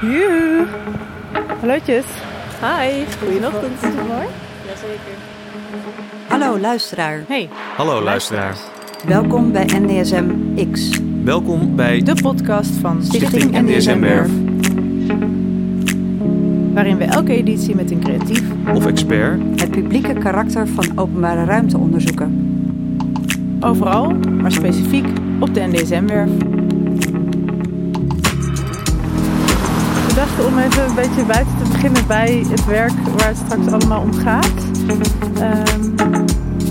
[0.00, 0.66] Joe.
[1.60, 2.04] Hallootjes.
[2.60, 3.82] Hi, goeieochtend.
[3.82, 4.26] Mooi.
[4.66, 5.16] Jazeker.
[6.28, 8.56] Hallo luisteraar, Hey, Hallo luisteraar.
[9.06, 10.24] welkom bij NDSM
[10.72, 10.90] X.
[11.24, 14.30] Welkom bij de podcast van Stichting NDSM Werf.
[16.74, 18.42] Waarin we elke editie met een creatief
[18.74, 22.46] of expert Het publieke karakter van openbare ruimte onderzoeken.
[23.60, 24.10] overal,
[24.40, 25.06] maar specifiek
[25.40, 26.30] op de NDSM-werf.
[26.38, 26.57] We
[30.18, 34.00] dachten om even een beetje buiten te beginnen bij het werk waar het straks allemaal
[34.00, 34.64] om gaat.
[35.34, 36.24] Ehm,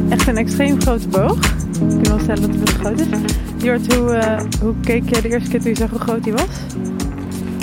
[0.09, 1.37] echt een extreem grote boog.
[1.37, 3.07] Ik kan wel stellen dat het best groot is.
[3.57, 6.33] Jort, hoe, eh, hoe keek jij de eerste keer toen je zag hoe groot die
[6.33, 6.47] was?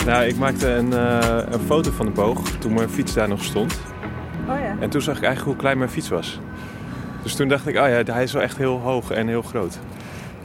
[0.06, 3.44] Nou, ik maakte een, eh, een foto van de boog toen mijn fiets daar nog
[3.44, 3.72] stond.
[4.48, 4.76] Oh ja.
[4.80, 6.40] En toen zag ik eigenlijk hoe klein mijn fiets was.
[7.22, 9.78] Dus toen dacht ik, oh ja, hij is wel echt heel hoog en heel groot.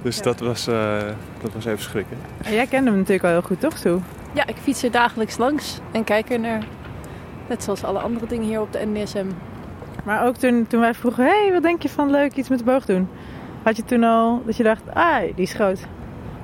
[0.03, 0.23] Dus Ja.
[0.23, 0.98] dat, was, eh,
[1.41, 2.17] dat was even schrikken.
[2.44, 3.77] En jij kende hem natuurlijk al heel goed, toch?
[3.77, 4.02] Zo.
[4.34, 6.63] Ja, ik fiets er dagelijks langs en kijk er naar.
[7.50, 9.25] Net zoals alle andere dingen hier op de NDSM.
[10.03, 12.64] Maar ook toen, toen wij vroegen, hey, wat denk je van leuk iets met de
[12.66, 13.09] boog doen?
[13.64, 15.80] Had je toen al dat je dacht, ah, die is groot.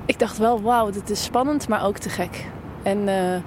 [0.06, 2.46] Ik dacht wel, wauw, dit is spannend, maar ook te gek.
[2.82, 3.40] En eh,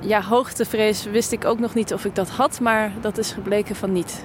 [0.00, 3.76] ja, hoogtevrees wist ik ook nog niet of ik dat had, maar dat is gebleken
[3.76, 4.24] van niet.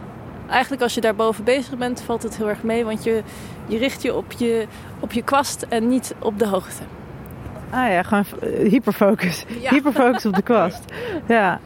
[0.52, 3.24] Eigenlijk als je daarboven bezig bent, valt het heel erg mee, want je,
[3.66, 4.66] je richt je op, je
[5.00, 6.84] op je kwast en niet op de hoogte.
[7.70, 9.46] Ah ja, gewoon eh, hyperfocus.
[9.60, 9.70] Ja.
[9.76, 10.84] Hyperfocus op de kwast.
[11.28, 11.60] Ja.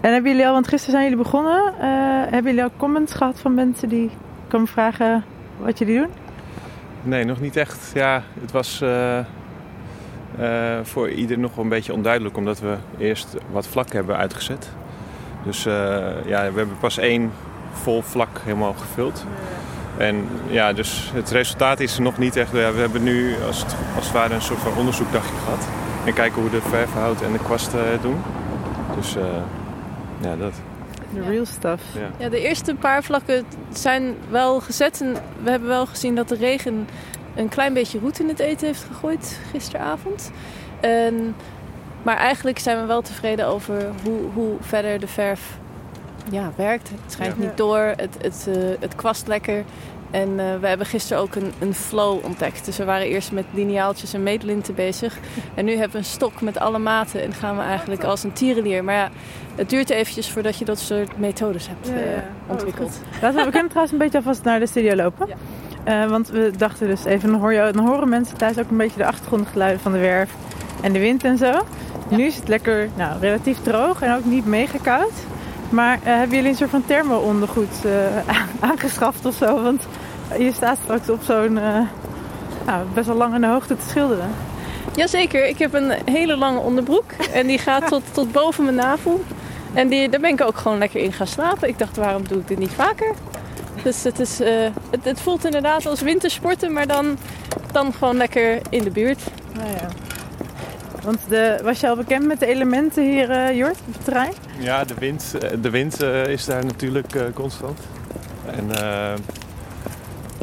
[0.00, 1.62] En hebben jullie al, want gisteren zijn jullie begonnen.
[1.78, 4.10] eh, hebben jullie al comments gehad van mensen die
[4.48, 5.24] komen vragen
[5.58, 6.08] wat jullie doen?
[7.02, 7.90] Nee, nog niet echt.
[7.94, 9.24] Ja, het was eh, eh,
[10.82, 14.70] voor ieder nog wel een beetje onduidelijk, omdat we eerst wat vlak hebben uitgezet.
[15.44, 15.72] Dus eh,
[16.26, 17.32] ja, we hebben pas één
[17.82, 19.24] vol vlak helemaal gevuld.
[19.96, 22.52] En ja, dus het resultaat is nog niet echt.
[22.52, 25.66] Ja, we hebben nu als het, als het ware een soort van onderzoekdagje gehad.
[26.04, 28.20] En kijken hoe de verfhout en de kwast eh, het doen.
[28.96, 29.24] Dus eh,
[30.20, 30.52] ja, dat.
[31.14, 31.82] De real stuff.
[31.94, 32.10] Ja.
[32.16, 35.00] Ja, de eerste paar vlakken zijn wel gezet.
[35.00, 35.12] En
[35.42, 36.88] we hebben wel gezien dat de regen
[37.34, 40.30] een klein beetje roet in het eten heeft gegooid gisteravond.
[40.80, 41.34] En,
[42.02, 45.58] maar eigenlijk zijn we wel tevreden over hoe, hoe verder de verf
[46.30, 46.88] ja, werkt.
[46.88, 47.42] Het schijnt Ja.
[47.42, 49.64] niet door, het, het, eh, het kwast lekker.
[50.10, 52.64] En eh, we hebben gisteren ook een, een flow ontdekt.
[52.64, 55.18] Dus we waren eerst met lineaaltjes en meetlinten bezig.
[55.54, 58.32] En nu hebben we een stok met alle maten en gaan we eigenlijk als een
[58.32, 58.84] tierenlier.
[58.84, 59.08] Maar ja,
[59.54, 62.00] het duurt eventjes voordat je dat soort methodes hebt Ja, ja.
[62.00, 62.12] eh,
[62.46, 63.00] Oh, ontwikkeld.
[63.20, 65.26] Laten we, we kunnen trouwens een beetje alvast naar de studio lopen.
[65.84, 66.08] Ja.
[66.08, 68.96] Want we dachten dus even, dan, hoor je, dan horen mensen thuis ook een beetje
[68.98, 70.30] de achtergrondgeluiden van de werf
[70.82, 71.52] en de wind en zo.
[72.08, 75.12] Nu is het lekker, nou, relatief droog en ook niet mega koud.
[75.70, 78.32] Maar eh, hebben jullie een soort van thermo-ondergoed eh,
[78.70, 79.62] aangeschaft of zo?
[79.62, 79.82] Want
[80.38, 81.80] je staat straks op zo'n, eh,
[82.66, 84.30] nou, best wel lang aan de hoogte te schilderen.
[84.94, 87.12] Jazeker, ik heb een hele lange onderbroek.
[87.32, 89.24] En die gaat tot, tot boven mijn navel.
[89.74, 91.68] En die, daar ben ik ook gewoon lekker in gaan slapen.
[91.68, 93.14] Ik dacht, waarom doe ik dit niet vaker?
[93.82, 94.38] Dus het, is,
[94.90, 97.18] het, het voelt inderdaad als wintersporten, maar dan,
[97.72, 99.20] dan gewoon lekker in de buurt.
[99.52, 99.88] Nou ja.
[101.02, 104.32] Want de, was je al bekend met de elementen hier, Jort, op het terrein?
[104.60, 107.78] Ja, de wind, eh, de wind eh, is daar natuurlijk eh, constant.
[108.46, 109.18] En eh,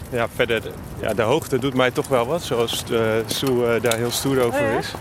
[0.10, 0.62] ja, verder,
[1.00, 4.60] ja, de hoogte doet mij toch wel wat, zoals eh Sue daar heel stoer over
[4.60, 4.78] Oh ja?
[4.78, 4.94] is.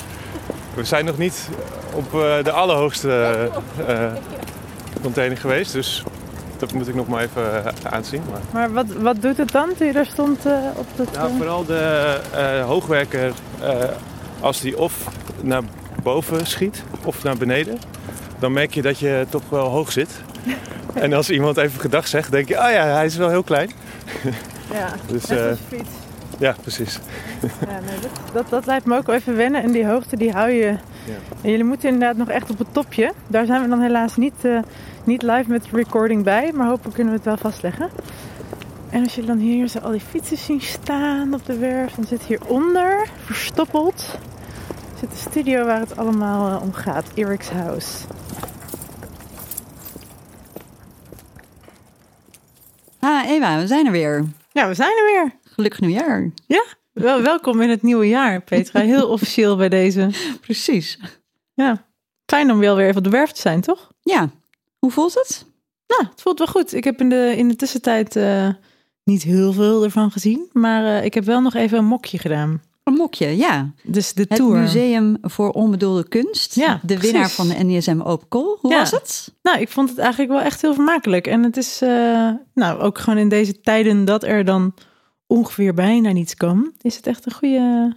[0.74, 1.48] We zijn nog niet
[1.94, 3.50] op eh, de allerhoogste
[5.02, 6.04] container geweest, dus
[6.58, 8.22] dat moet ik nog maar even aanzien.
[8.30, 11.12] Maar, Maar wat, wat doet het dan toen je daar stond eh, op dat...
[11.12, 13.70] nou, vooral de eh, hoogwerker, eh,
[14.40, 15.08] als die of
[15.40, 15.62] naar
[16.02, 17.78] boven schiet of naar beneden,
[18.38, 20.10] dan merk je dat je toch wel hoog zit.
[20.94, 23.70] En als iemand even gedag zegt, denk je, oh ja, hij is wel heel klein.
[24.72, 25.90] ja, Dus als fiets.
[26.38, 26.98] ja, precies.
[27.40, 29.62] Ja, nee, dat, dat, dat lijkt me ook wel even wennen.
[29.62, 30.76] En die hoogte, die hou je...
[31.42, 33.12] En jullie moeten inderdaad nog echt op het topje.
[33.26, 34.58] Daar zijn we dan helaas niet, eh,
[35.04, 36.52] niet live met recording bij.
[36.54, 37.90] Maar hopelijk kunnen we het wel vastleggen.
[38.90, 41.94] En als jullie dan hier zo al die fietsen zien staan op de werf...
[41.94, 44.18] dan zit hieronder, verstoppeld...
[44.98, 47.06] zit de studio waar het allemaal eh, om gaat.
[47.14, 48.06] Eric's House.
[52.98, 54.24] Ah, Eva, we zijn er weer.
[54.52, 55.52] Ja, we zijn er weer.
[55.52, 56.30] Gelukkig nieuwjaar.
[56.92, 58.80] Wel, welkom in het nieuwe jaar, Petra.
[58.94, 60.10] Heel officieel bij deze.
[60.40, 60.98] Precies.
[61.54, 61.86] Ja,
[62.26, 63.92] fijn om wel weer even op de werf te zijn, toch?
[64.02, 64.30] Ja,
[64.78, 65.46] hoe voelt het?
[65.86, 66.74] Nou, het voelt wel goed.
[66.74, 68.48] Ik heb in de, in de tussentijd eh,
[69.04, 70.50] niet heel veel ervan gezien.
[70.52, 72.62] Maar eh, ik heb wel nog even een mokje gedaan.
[72.86, 73.70] Een mokje, ja.
[73.82, 74.58] Dus de Het tour.
[74.58, 76.54] Museum voor Onbedoelde Kunst.
[76.54, 78.56] Ja, de winnaar van de NDSM Open Call.
[78.60, 78.78] Hoe Ja.
[78.78, 79.34] was het?
[79.42, 81.26] Nou, ik vond het eigenlijk wel echt heel vermakelijk.
[81.26, 84.74] En het is, eh, nou, ook gewoon in deze tijden dat er dan
[85.26, 87.96] ongeveer bijna niets kan, is het echt een goede,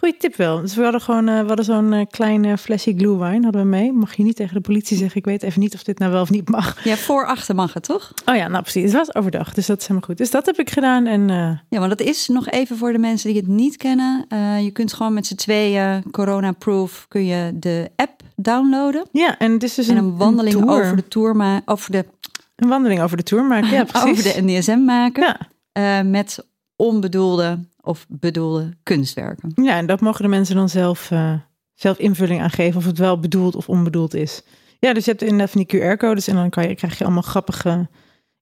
[0.00, 0.60] Goeie tip wel.
[0.60, 3.68] Dus we hadden gewoon eh, we hadden zo'n eh, klein eh, flesje glühwein hadden we
[3.68, 3.92] mee.
[3.92, 5.16] Mag je niet tegen de politie zeggen.
[5.16, 6.84] Ik weet even niet of dit nou wel of niet mag.
[6.84, 8.12] Ja, voor achter mag het, toch?
[8.26, 8.82] Oh ja, nou precies.
[8.82, 10.18] Het was overdag, dus dat is helemaal goed.
[10.18, 11.28] Dus dat heb ik gedaan en
[11.68, 14.26] Ja, maar dat is nog even voor de mensen die het niet kennen.
[14.64, 19.06] Je kunt gewoon met z'n tweeën, corona-proof, kun je de app downloaden.
[19.12, 22.04] ja, en het is dus En een, een wandeling over de tour ma- over de,
[22.56, 24.10] Een wandeling over de tour maken, ja precies.
[24.10, 25.36] over de NDSM maken.
[25.72, 26.02] Ja.
[26.02, 26.46] met
[26.78, 29.52] onbedoelde of bedoelde kunstwerken.
[29.62, 31.32] ja, en dat mogen de mensen dan zelf, eh,
[31.74, 34.42] zelf invulling aan geven of het wel bedoeld of onbedoeld is.
[34.78, 37.22] Ja, dus je hebt inderdaad van die QR-codes en dan kan je, krijg je allemaal
[37.22, 37.88] grappige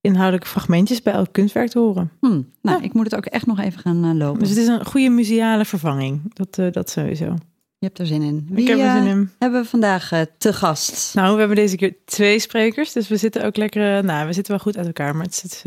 [0.01, 2.11] inhoudelijke fragmentjes bij elk kunstwerk te horen.
[2.21, 2.27] Hm,
[2.63, 2.81] nou, Ja.
[2.83, 4.39] ik moet het ook echt nog even gaan eh, lopen.
[4.41, 6.35] Dus het is een goede museale vervanging.
[6.35, 7.25] Dat, eh, dat sowieso.
[7.79, 8.47] Je hebt er zin in.
[8.51, 9.31] ik Wie heb er zin in.
[9.39, 11.15] hebben we vandaag te gast?
[11.15, 12.93] Nou, we hebben deze keer twee sprekers.
[12.93, 14.05] Dus we zitten ook lekker.
[14.05, 15.17] nou, we zitten wel goed uit elkaar.
[15.17, 15.63] Maar het is,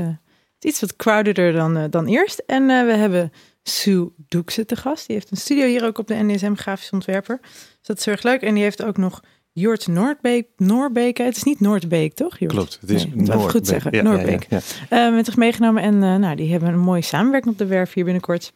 [0.60, 2.44] het is, iets wat crowdeder dan, eh, dan eerst.
[2.46, 3.32] En eh, we hebben
[3.64, 5.08] Sue Doekse te gast.
[5.08, 7.40] Die heeft een studio hier ook op de NDSM, grafisch ontwerper.
[7.42, 8.42] Dus dat is heel erg leuk.
[8.42, 9.22] En die heeft ook nog
[9.52, 10.48] Jort Noordbeek.
[10.58, 11.18] Noordbeek.
[11.18, 12.40] Het is niet Noordbeek, toch?
[12.40, 12.52] Jort?
[12.52, 13.92] Klopt, het is Nee, goed zeggen.
[13.96, 14.46] Ja, Noordbeek.
[14.50, 14.60] Ja,
[14.90, 15.84] ja, Eh, met zich meegenomen.
[15.84, 18.54] En eh, nou, die hebben een mooie samenwerking op de werf hier binnenkort.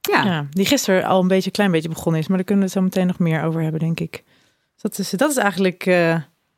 [0.00, 2.28] Ja, Ja, die gisteren al een beetje, een klein beetje begonnen is.
[2.28, 4.12] Maar daar kunnen we het zo meteen nog meer over hebben, denk ik.
[4.72, 6.16] Dus dat is, dat is eigenlijk eh,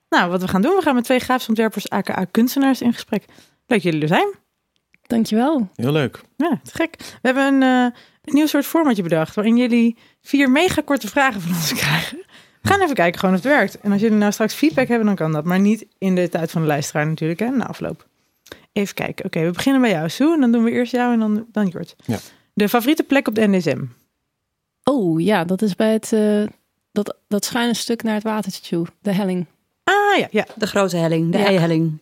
[0.09, 0.75] nou, wat we gaan doen.
[0.75, 3.25] We gaan met twee grafisch ontwerpers, aka kunstenaars, in gesprek.
[3.27, 3.37] Leuk
[3.67, 4.35] dat jullie er zijn.
[5.11, 5.69] Dankjewel.
[5.75, 6.21] Heel leuk.
[6.37, 6.95] Ja, te gek.
[6.99, 9.35] We hebben een, eh, een nieuw soort formatje bedacht.
[9.35, 12.19] Waarin jullie vier mega korte vragen van ons krijgen.
[12.63, 13.81] We gaan even kijken gewoon of het werkt.
[13.81, 15.45] En als jullie nou straks feedback hebben, dan kan dat.
[15.45, 18.07] Maar niet in de tijd van de luisteraar natuurlijk, hè, na afloop.
[18.73, 19.25] Even kijken.
[19.25, 20.35] Oké, we beginnen bij jou, Sue.
[20.35, 21.97] En dan doen we eerst jou en dan, dan Jort.
[22.05, 22.19] Ja.
[22.55, 23.83] De favoriete plek op de NSM?
[24.85, 26.43] Oh ja, dat is bij het, eh,
[26.93, 28.87] dat, dat schuine stuk naar het watertje toe.
[29.03, 29.47] De helling.
[29.85, 30.47] Ah ja, ja.
[30.57, 31.45] de grote helling, de Ja.
[31.45, 32.01] eihelling.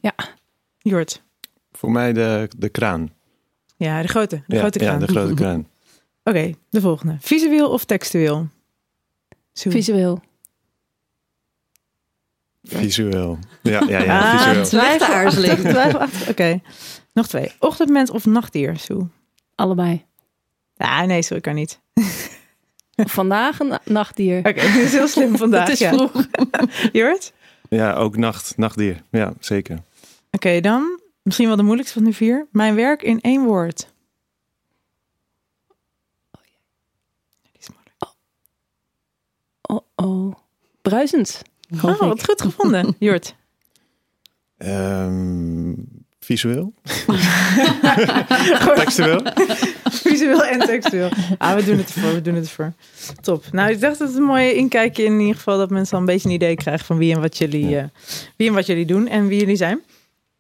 [0.79, 1.23] Jort.
[1.79, 3.11] Voor mij de, de kraan.
[3.77, 4.43] Ja, de grote.
[4.47, 5.01] De ja, grote kraan.
[5.01, 5.69] Ja, de grote kraan.
[6.25, 7.17] Oké, de volgende.
[7.21, 8.49] Visueel of textueel?
[9.53, 9.73] Sue.
[9.73, 10.21] Visueel.
[12.63, 13.39] Visueel.
[13.63, 14.65] Ja, ja, ja, Ah, visueel.
[14.65, 16.29] Twijfelachtig.
[16.33, 16.61] Oké.
[17.13, 17.53] Nog twee.
[17.59, 19.07] Ochtendmens of nachtdier, Sue?
[19.55, 20.05] Allebei.
[20.75, 21.81] Ja, nee, sorry, kan niet.
[22.97, 24.39] Vandaag een nachtdier.
[24.39, 25.63] Oké, dit is heel slim vandaag.
[25.63, 25.93] Het is ja.
[25.93, 26.27] vroeg.
[26.93, 27.33] Jort?
[27.69, 29.03] Ja, ook nacht, nachtdier.
[29.11, 29.79] Ja, zeker.
[30.31, 32.47] Oké, dan misschien wel de moeilijkste van de vier.
[32.51, 33.89] Mijn werk in één woord.
[37.43, 38.15] Die is moeilijk.
[39.63, 40.35] Oh, oh.
[40.83, 41.43] Bruisend.
[41.83, 42.95] Oh, wat goed gevonden.
[42.99, 43.35] Jort.
[44.57, 45.75] Ehm,
[46.21, 46.73] visueel?
[48.75, 49.23] Textueel?
[49.85, 51.11] Visueel en textueel.
[51.39, 52.73] Ah, we doen het ervoor, we doen het ervoor.
[53.21, 53.45] Top.
[53.53, 56.07] Nou, ik dacht dat het een mooie inkijkje in ieder geval dat mensen al een
[56.07, 57.85] beetje een idee krijgen van wie en wat jullie, eh,
[58.37, 59.81] wie en wat jullie doen en wie jullie zijn.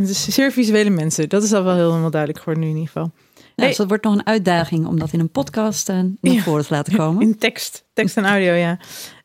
[0.02, 1.28] Het is zeer visuele mensen.
[1.28, 3.10] Dat is al wel helemaal duidelijk geworden nu in ieder geval.
[3.56, 6.42] Nou, dus dat wordt nog een uitdaging om dat in een podcast eh, naar Ja.
[6.42, 7.22] voren te laten komen.
[7.22, 8.78] In tekst, tekst en audio, ja.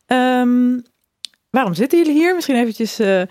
[0.05, 0.79] Ehm,
[1.49, 2.35] waarom zitten jullie hier?
[2.35, 2.99] Misschien eventjes.
[2.99, 3.21] eh,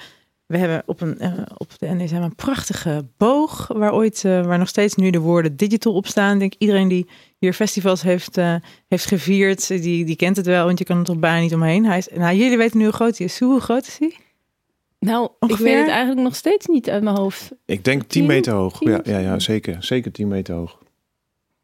[0.47, 4.69] we hebben op, een, eh, op de NSM een prachtige boog, waar ooit, waar nog
[4.69, 6.33] steeds nu de woorden digital op staan.
[6.35, 7.09] Ik denk iedereen die
[7.39, 8.37] hier festivals heeft,
[8.89, 11.85] heeft gevierd, die, die kent het wel, want je kan er toch bijna niet omheen.
[11.87, 13.39] Hij is, nou, jullie weten nu hoe groot hij is.
[13.41, 14.17] Hoe groot is hij?
[15.05, 15.67] Nou, Ongeveer?
[15.67, 17.51] ik weet het eigenlijk nog steeds niet uit mijn hoofd.
[17.67, 18.27] Ik denk 10 Tien?
[18.27, 18.81] meter hoog.
[18.81, 19.77] Ja, ja, ja, zeker.
[19.81, 20.79] Zeker 10 meter hoog.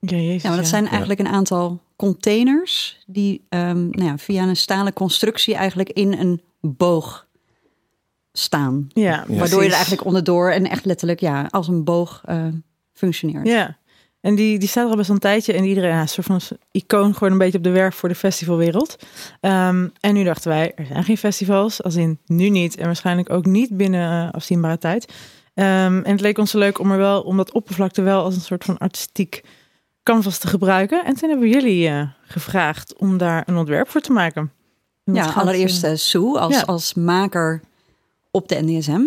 [0.01, 0.73] Ja, jezus, Ja, maar dat ja.
[0.73, 6.13] zijn eigenlijk een aantal containers die ehm, nou ja, via een stalen constructie eigenlijk in
[6.13, 7.27] een boog
[8.33, 8.89] staan.
[8.93, 9.37] Ja, Ja.
[9.39, 12.47] Waardoor je er eigenlijk onderdoor en echt letterlijk ja, als een boog eh,
[12.93, 13.47] functioneert.
[13.47, 13.77] Ja,
[14.29, 15.53] en die, die staat er al best een tijdje.
[15.53, 18.15] En iedereen, ja, een soort van icoon gewoon een beetje op de werf voor de
[18.15, 18.97] festivalwereld.
[19.41, 21.83] Ehm, en nu dachten wij, er zijn geen festivals.
[21.83, 22.77] Als in nu niet.
[22.77, 25.13] En waarschijnlijk ook niet binnen eh, afzienbare tijd.
[25.55, 28.35] Ehm, en het leek ons zo leuk om er wel, om dat oppervlakte wel als
[28.35, 29.43] een soort van artistiek
[30.03, 31.05] canvas te gebruiken.
[31.05, 34.53] En toen hebben we jullie eh, gevraagd om daar een ontwerp voor te maken.
[35.05, 36.63] Ja, gaat, allereerst eh, eh, Sue als, ja.
[36.63, 37.61] als maker
[38.31, 39.03] op de NDSM.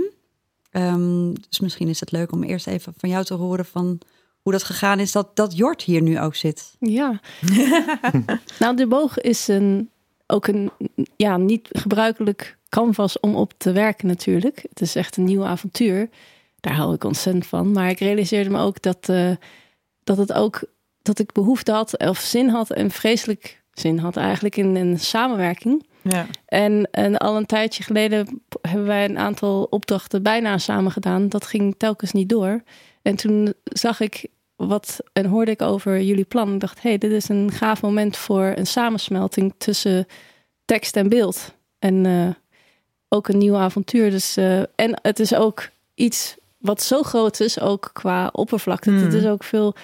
[0.71, 3.99] Ehm, dus misschien is het leuk om eerst even van jou te horen van
[4.41, 6.75] hoe dat gegaan is dat, dat Jort hier nu ook zit.
[6.79, 7.19] Ja.
[8.59, 9.89] nou, de boog is een,
[10.27, 10.71] ook een
[11.15, 14.65] ja, niet gebruikelijk canvas om op te werken natuurlijk.
[14.69, 16.09] Het is echt een nieuw avontuur.
[16.59, 17.71] Daar hou ik ontzettend van.
[17.71, 19.31] Maar ik realiseerde me ook dat, eh,
[20.03, 20.63] dat het ook
[21.01, 25.85] dat ik behoefte had of zin had en vreselijk zin had eigenlijk in een samenwerking.
[26.01, 26.25] ja.
[26.45, 31.29] En, en al een tijdje geleden hebben wij een aantal opdrachten bijna samen gedaan.
[31.29, 32.63] Dat ging telkens niet door.
[33.01, 36.53] En toen zag ik wat en hoorde ik over jullie plan.
[36.53, 40.07] Ik dacht, hé, hey, dit is een gaaf moment voor een samensmelting tussen
[40.65, 41.53] tekst en beeld.
[41.79, 42.29] En eh,
[43.09, 44.09] ook een nieuw avontuur.
[44.09, 48.89] Dus, eh, en het is ook iets wat zo groot is, ook qua oppervlakte.
[48.89, 49.03] Hmm.
[49.03, 49.75] Het is ook veel,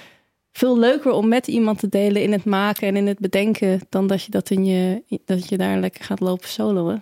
[0.57, 4.07] veel leuker om met iemand te delen in het maken en in het bedenken dan
[4.07, 7.01] dat je dat in je dat je daar lekker gaat lopen soloen.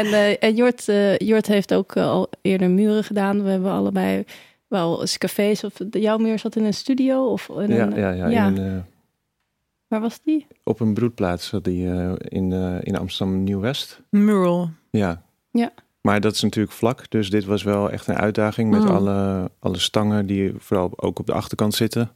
[0.00, 3.42] en eh, en Jort, eh, Jort heeft ook eh, al eerder muren gedaan.
[3.42, 4.24] We hebben allebei
[4.68, 7.94] wel eens cafés of de- jouw muur zat in een studio of in Ja, een,
[7.96, 8.46] ja, ja, ja.
[8.46, 8.72] in eh,
[9.88, 10.46] waar was die?
[10.64, 14.00] op een broedplaats zat die eh, in, eh, in Amsterdam Nieuw-West.
[14.10, 14.70] Mural.
[14.90, 15.22] Ja.
[15.50, 15.72] Ja.
[16.00, 18.88] Maar dat is natuurlijk vlak, dus dit was wel echt een uitdaging met Mm.
[18.88, 22.12] alle, alle stangen die vooral ook op de achterkant zitten.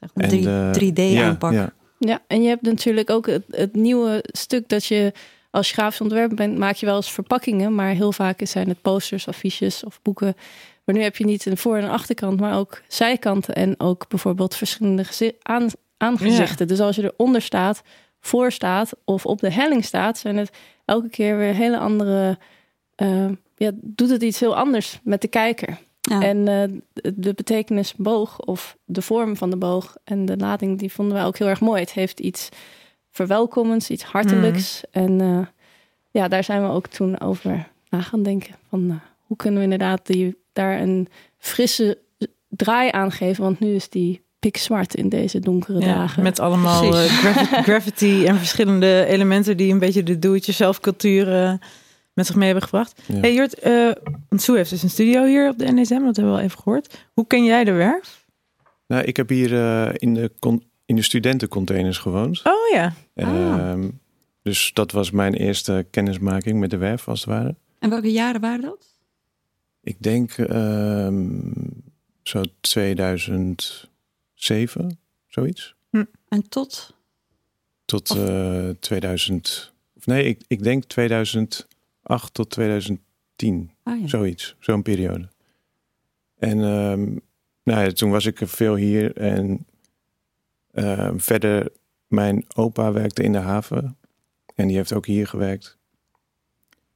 [0.00, 0.70] Echt een En drie- de-
[1.18, 1.52] 3D-aanpak.
[1.52, 1.72] Ja, ja.
[1.98, 5.12] Ja, en je hebt natuurlijk ook het, het nieuwe stuk dat je
[5.50, 9.28] als grafisch ontwerper bent, maak je wel eens verpakkingen, maar heel vaak zijn het posters,
[9.28, 10.36] affiches of boeken.
[10.84, 14.54] Maar nu heb je niet een voor- en achterkant, maar ook zijkanten en ook bijvoorbeeld
[14.56, 16.68] verschillende gezi- aan, aangezichten.
[16.68, 17.82] Dus als je eronder staat,
[18.20, 20.50] voor staat of op de helling staat, zijn het
[20.84, 22.38] elke keer weer hele andere.
[22.96, 25.78] Eh, ja, doet het iets heel anders met de kijker.
[26.00, 26.22] Ja.
[26.22, 26.78] En eh,
[27.14, 31.24] de betekenis boog of de vorm van de boog en de lading, die vonden wij
[31.24, 31.80] ook heel erg mooi.
[31.80, 32.48] Het heeft iets
[33.10, 34.82] verwelkomends, iets hartelijks.
[34.90, 35.38] En eh,
[36.10, 38.54] ja, daar zijn we ook toen over na gaan denken.
[38.68, 38.96] Van eh,
[39.26, 41.08] hoe kunnen we inderdaad die, daar een
[41.38, 41.98] frisse
[42.48, 43.42] draai aan geven?
[43.44, 46.22] Want nu is die pikzwart in deze donkere Ja, dagen.
[46.22, 47.18] met allemaal Precies.
[47.18, 51.58] gravi- graffiti en verschillende elementen die een beetje de do-it-yourself cultuur
[52.14, 53.00] met zich mee hebben gebracht.
[53.06, 53.14] Ja.
[53.20, 53.90] Hey Jort, eh
[54.28, 56.58] want Sue heeft dus een studio hier op de NSM, dat hebben we al even
[56.58, 57.06] gehoord.
[57.12, 58.26] Hoe ken jij de werf?
[58.86, 62.40] Nou, ik heb hier eh, in, de con- in de studentencontainers gewoond.
[62.44, 62.92] Oh ja.
[63.14, 63.24] Ah.
[63.24, 63.88] Ehm,
[64.42, 67.54] dus dat was mijn eerste kennismaking met de werf, als het ware.
[67.78, 68.86] En welke jaren waren dat?
[69.82, 71.38] Ik denk ehm,
[72.22, 75.74] zo 2007, zoiets.
[76.28, 76.94] En tot?
[77.84, 79.72] Tot Of- eh 2000.
[79.96, 80.84] Of nee, ik, ik denk
[82.04, 83.70] 2008 tot 2010.
[83.82, 84.06] Ah, ja.
[84.06, 85.28] Zoiets, zo'n periode.
[86.38, 87.18] En ehm,
[87.62, 89.16] nou ja, toen was ik veel hier.
[89.16, 89.66] En
[90.72, 91.72] ehm, verder,
[92.06, 93.96] mijn opa werkte in de haven.
[94.54, 95.78] En die heeft ook hier gewerkt.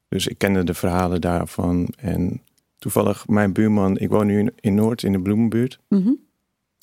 [0.08, 1.88] Dus ik kende de verhalen daarvan.
[1.98, 2.42] En
[2.78, 5.78] toevallig mijn buurman, ik woon nu in, in Noord, in de Bloemenbuurt.
[5.88, 6.12] Mhm.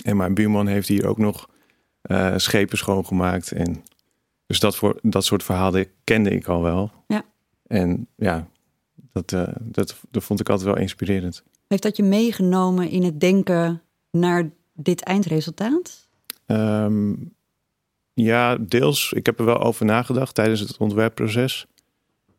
[0.03, 1.50] En mijn buurman heeft hier ook nog
[2.01, 3.51] eh, schepen schoongemaakt.
[3.51, 3.84] En
[4.46, 6.91] dus dat, voor, dat soort verhalen kende ik al wel.
[7.08, 7.24] Ja.
[7.67, 8.48] En ja,
[9.12, 11.43] dat, eh, dat, dat vond ik altijd wel inspirerend.
[11.67, 13.81] Heeft dat je meegenomen in het denken
[14.12, 16.07] naar dit eindresultaat?
[16.45, 17.13] Ehm,
[18.13, 19.13] ja, deels.
[19.13, 21.65] Ik heb er wel over nagedacht tijdens het ontwerpproces.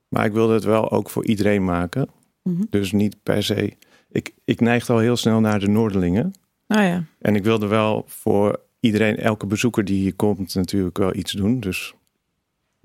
[0.09, 2.09] Maar ik wilde het wel ook voor iedereen maken.
[2.43, 2.63] Mhm.
[2.71, 3.77] Dus niet per se.
[4.11, 6.33] Ik, ik neigde al heel snel naar de Noorderlingen.
[6.69, 7.05] Oh ja.
[7.19, 11.61] En ik wilde wel voor iedereen, elke bezoeker die hier komt, natuurlijk wel iets doen.
[11.61, 11.95] Dus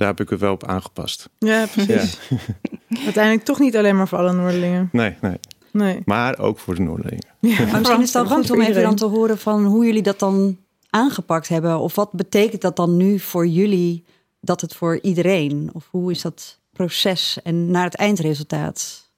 [0.01, 1.29] daar heb ik het wel op aangepast.
[1.37, 2.19] Ja, precies.
[3.05, 4.89] Uiteindelijk toch niet alleen maar voor alle Noorderlingen.
[4.91, 5.39] Nee, nee.
[5.71, 6.01] Nee.
[6.05, 7.25] Maar ook voor de Noorderlingen.
[7.39, 10.01] Ja, Maar misschien is het dan goed om even dan te horen van hoe jullie
[10.01, 10.57] dat dan
[10.89, 11.79] aangepakt hebben.
[11.79, 14.03] Of wat betekent dat dan nu voor jullie
[14.39, 15.69] dat het voor iedereen?
[15.73, 19.09] Of hoe is dat proces en naar het eindresultaat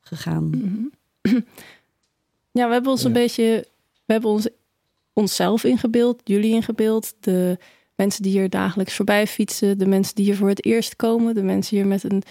[0.00, 0.50] gegaan?
[2.50, 3.66] Ja, we hebben ons een beetje,
[4.04, 4.48] we hebben ons,
[5.12, 7.58] onszelf ingebeeld, jullie ingebeeld, de
[7.94, 11.42] mensen die hier dagelijks voorbij fietsen, de mensen die hier voor het eerst komen, de
[11.42, 12.22] mensen hier met een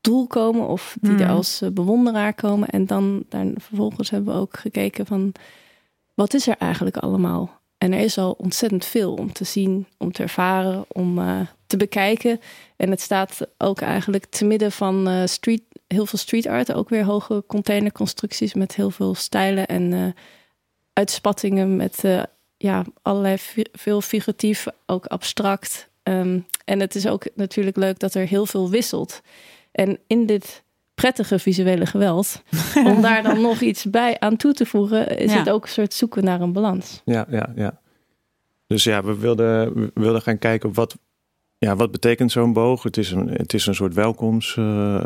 [0.00, 1.30] doel komen of die er Mhm.
[1.30, 2.68] als eh, bewonderaar komen.
[2.68, 5.32] En dan daar, vervolgens hebben we ook gekeken van
[6.14, 7.60] wat is er eigenlijk allemaal?
[7.78, 11.76] En er is al ontzettend veel om te zien, om te ervaren, om eh, te
[11.76, 12.40] bekijken.
[12.76, 16.72] En het staat ook eigenlijk te midden van eh, street, heel veel street art.
[16.72, 20.06] Ook weer hoge containerconstructies met heel veel stijlen en eh,
[20.92, 22.04] uitspattingen met
[22.62, 23.36] ja, allerlei
[23.72, 25.90] veel figuratief, ook abstract.
[26.02, 29.20] Ehm, en het is ook natuurlijk leuk dat er heel veel wisselt.
[29.72, 30.62] En in dit
[30.94, 32.42] prettige visuele geweld,
[32.90, 35.38] om daar dan nog iets bij aan toe te voegen, is Ja.
[35.38, 37.02] het ook een soort zoeken naar een balans.
[37.04, 37.80] Ja, ja, ja.
[38.66, 40.96] Dus ja, we wilden, we wilden gaan kijken wat,
[41.58, 42.82] ja, wat betekent zo'n boog.
[42.82, 45.04] Het is een, het is een soort welkoms, eh,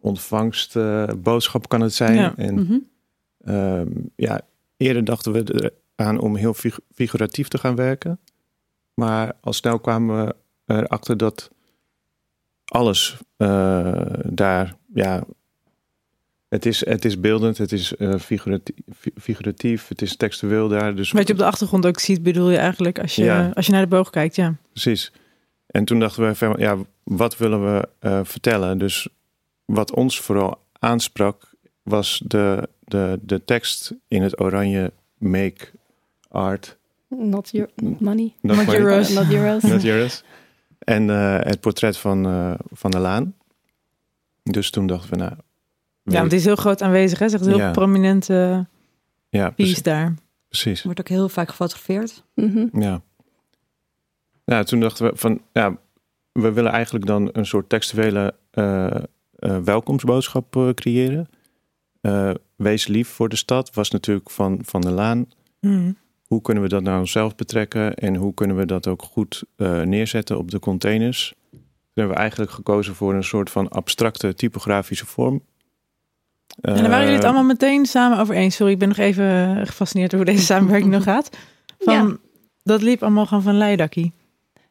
[0.00, 2.14] ontvangst, eh, boodschap kan het zijn.
[2.14, 2.32] Ja.
[2.36, 2.78] En Mhm.
[3.44, 4.40] Ehm, ja,
[4.76, 8.18] eerder dachten we eraan om heel fig- figuratief te gaan werken.
[8.94, 10.34] Maar al snel kwamen we
[10.74, 11.50] erachter dat
[12.64, 15.24] alles eh, daar, ja,
[16.48, 18.74] het is, het is beeldend, het is eh, figuratief,
[19.20, 20.94] figuratief, het is textueel daar.
[20.94, 23.50] Dus Wat je op de achtergrond ook ziet, bedoel je eigenlijk als je, Ja.
[23.54, 24.54] als je naar de boog kijkt, ja.
[24.72, 25.12] Precies.
[25.66, 28.78] En toen dachten we, ja, wat willen we eh, vertellen?
[28.78, 29.08] Dus
[29.64, 31.48] wat ons vooral aansprak,
[31.82, 35.68] was de, de, de tekst in het oranje make
[36.30, 36.78] art.
[37.08, 37.68] Not your
[37.98, 38.34] money.
[38.40, 39.08] Not Not euros.
[39.12, 39.62] Not euros.
[39.62, 40.22] Not yours.
[40.78, 43.34] En eh, het portret van, eh, van de Laan.
[44.42, 45.32] Dus toen dachten we, nou...
[46.02, 47.28] Ja, want die is heel groot aanwezig, hè?
[47.28, 47.70] Zegt heel Ja.
[47.70, 48.66] prominente
[49.28, 49.82] ja, piece precies.
[49.82, 50.14] daar.
[50.48, 50.82] precies.
[50.82, 52.24] Wordt ook heel vaak gefotografeerd.
[52.34, 52.80] Mhm.
[52.80, 53.02] Ja.
[54.44, 55.76] Ja, toen dachten we van, ja,
[56.32, 59.02] we willen eigenlijk dan een soort textuele eh, eh,
[59.64, 61.28] welkomstboodschap eh, creëren.
[62.00, 65.26] Eh, wees lief voor de stad was natuurlijk van, van de Laan.
[65.60, 65.92] Mhm.
[66.30, 69.80] Hoe kunnen we dat naar onszelf betrekken en hoe kunnen we dat ook goed eh,
[69.82, 71.34] neerzetten op de containers?
[71.50, 71.60] Toen
[71.94, 75.42] hebben we eigenlijk gekozen voor een soort van abstracte typografische vorm.
[76.60, 78.56] En daar waren jullie het Eh, allemaal meteen samen over eens.
[78.56, 81.36] Sorry, ik ben nog even gefascineerd hoe deze samenwerking nog gaat.
[81.78, 82.16] Van, Ja.
[82.62, 84.12] Dat liep allemaal gewoon van leidakkie.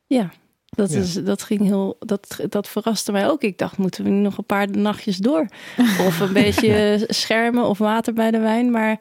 [0.07, 0.29] Ja,
[0.65, 0.99] dat, Ja.
[0.99, 1.97] Is, dat ging heel.
[1.99, 3.41] Dat, dat verraste mij ook.
[3.41, 5.47] Ik dacht, moeten we nu nog een paar nachtjes door?
[5.77, 8.71] Of een beetje schermen of water bij de wijn.
[8.71, 8.99] Maar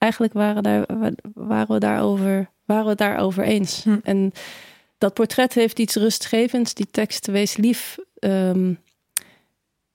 [0.00, 0.86] eigenlijk waren, daar,
[1.34, 3.84] waren, we, daarover, waren we het daarover eens.
[3.84, 3.98] Hm.
[4.02, 4.32] En
[4.98, 6.74] dat portret heeft iets rustgevends.
[6.74, 8.74] Die tekst, wees lief, ehm,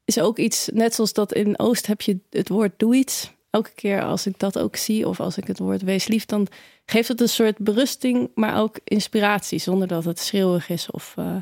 [0.05, 0.69] is ook iets.
[0.73, 3.33] Net zoals dat in Oost heb je het woord doe iets.
[3.49, 6.47] Elke keer als ik dat ook zie, of als ik het woord wees lief, dan
[6.85, 11.35] geeft het een soort berusting, maar ook inspiratie, zonder dat het schreeuwig is of eh,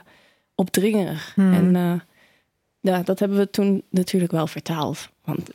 [0.55, 1.31] opdringerig.
[1.35, 1.53] Hmm.
[1.53, 1.99] En eh,
[2.79, 5.09] ja, dat hebben we toen natuurlijk wel vertaald.
[5.23, 5.49] Want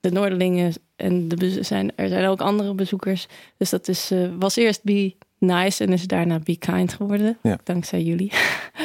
[0.00, 3.26] de Noorderlingen en de zijn, er zijn ook andere bezoekers.
[3.56, 7.38] Dus dat is, eh, was eerst Be Nice en is daarna Be Kind geworden.
[7.42, 7.58] Ja.
[7.64, 8.32] Dankzij jullie.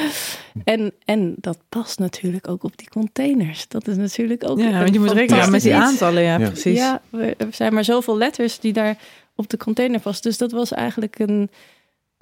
[0.64, 3.68] en, en dat past natuurlijk ook op die containers.
[3.68, 4.60] Dat is natuurlijk ook.
[4.60, 6.24] Ja, een want je moet rekenen met die aantallen.
[6.24, 6.48] Ja, Ja.
[6.50, 6.78] precies.
[6.78, 8.98] Ja, we- er zijn maar zoveel letters die daar
[9.36, 10.24] op de container passen.
[10.24, 11.50] Dus dat was eigenlijk een,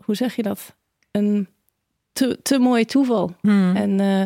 [0.05, 0.75] hoe zeg je dat?
[1.11, 1.47] Een
[2.13, 3.35] te, te mooi toeval.
[3.41, 3.75] Hmm.
[3.75, 4.21] En eh,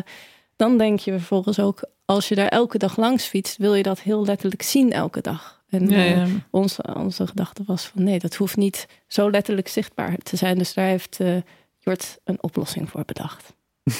[0.56, 4.00] dan denk je vervolgens ook, als je daar elke dag langs fietst, wil je dat
[4.00, 5.53] heel letterlijk zien elke dag.
[5.74, 10.16] En ja, eh, onze, onze gedachte was van nee, dat hoeft niet zo letterlijk zichtbaar
[10.16, 10.58] te zijn.
[10.58, 11.36] Dus daar heeft eh
[11.78, 13.52] Jort een oplossing voor bedacht.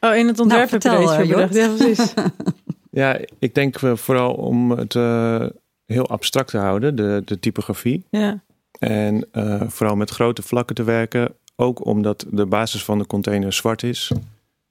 [0.00, 1.54] Oh, in het ontwerp heb je vertel, er iets voor eh, bedacht.
[1.54, 2.14] Ja, precies.
[2.90, 5.46] Ja, ik denk eh, vooral om het eh,
[5.86, 8.04] heel abstract te houden, de, de typografie.
[8.10, 8.42] Ja.
[8.78, 11.34] En eh, vooral met grote vlakken te werken.
[11.56, 14.12] Ook omdat de basis van de container zwart is.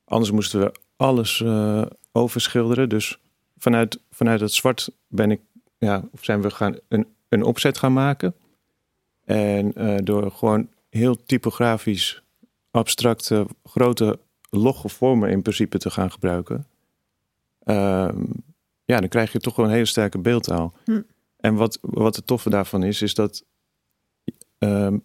[0.05, 2.89] Anders moesten we alles eh, overschilderen.
[2.89, 3.17] Dus
[3.57, 5.41] vanuit, vanuit het zwart ben ik,
[5.83, 8.35] ja, of zijn we gaan een, een opzet gaan maken.
[9.25, 12.23] En eh, door gewoon heel typografisch
[12.71, 14.19] abstracte, grote
[14.49, 16.67] logge vormen in principe te gaan gebruiken.
[17.63, 18.23] ehm,
[18.85, 20.73] ja, dan krijg je toch wel een hele sterke beeldtaal.
[20.85, 21.01] Hm.
[21.37, 23.43] En wat, wat het toffe daarvan is, is dat
[24.57, 24.97] ehm,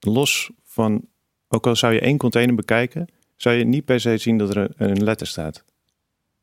[0.00, 1.08] los van,
[1.48, 4.56] ook al zou je één container bekijken, zou je niet per se zien dat er
[4.56, 5.64] een, een letter staat.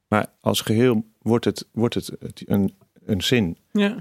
[0.07, 2.73] Maar als geheel wordt het, wordt het het- een,
[3.05, 3.57] een zin.
[3.71, 3.95] Ja.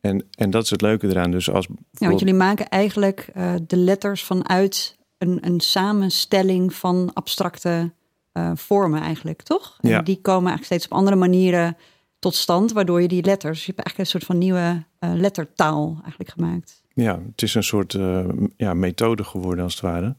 [0.00, 1.30] En, en dat is het leuke eraan.
[1.30, 7.10] Dus als Ja, want jullie maken eigenlijk eh, de letters vanuit een, een samenstelling van
[7.12, 7.92] abstracte
[8.32, 9.78] eh, vormen eigenlijk, toch?
[9.80, 10.02] En Ja.
[10.02, 11.76] die komen eigenlijk steeds op andere manieren
[12.18, 15.98] tot stand, waardoor je die letters, je hebt eigenlijk een soort van nieuwe eh, lettertaal
[16.02, 16.82] eigenlijk gemaakt.
[16.94, 18.24] ja, het is een soort eh,
[18.56, 20.14] ja, methode geworden als het ware.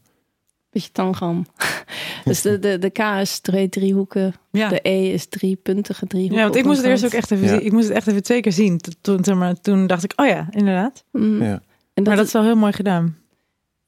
[0.78, 1.46] Beetje tangram.
[2.24, 4.34] dus de, de, de K is twee driehoeken.
[4.50, 4.68] Ja.
[4.68, 6.38] De E is drie puntige driehoeken.
[6.38, 7.50] ja, want ik moest het eerst ook echt even Ja.
[7.56, 7.64] zien.
[7.66, 8.80] Ik moest het echt even twee keer zien.
[9.00, 11.04] Toen, zeg maar, toen dacht ik, oh ja, inderdaad.
[11.12, 11.42] Mm.
[11.42, 11.52] Ja.
[11.52, 11.60] En
[11.94, 13.16] dat, Maar dat is- wel heel mooi gedaan.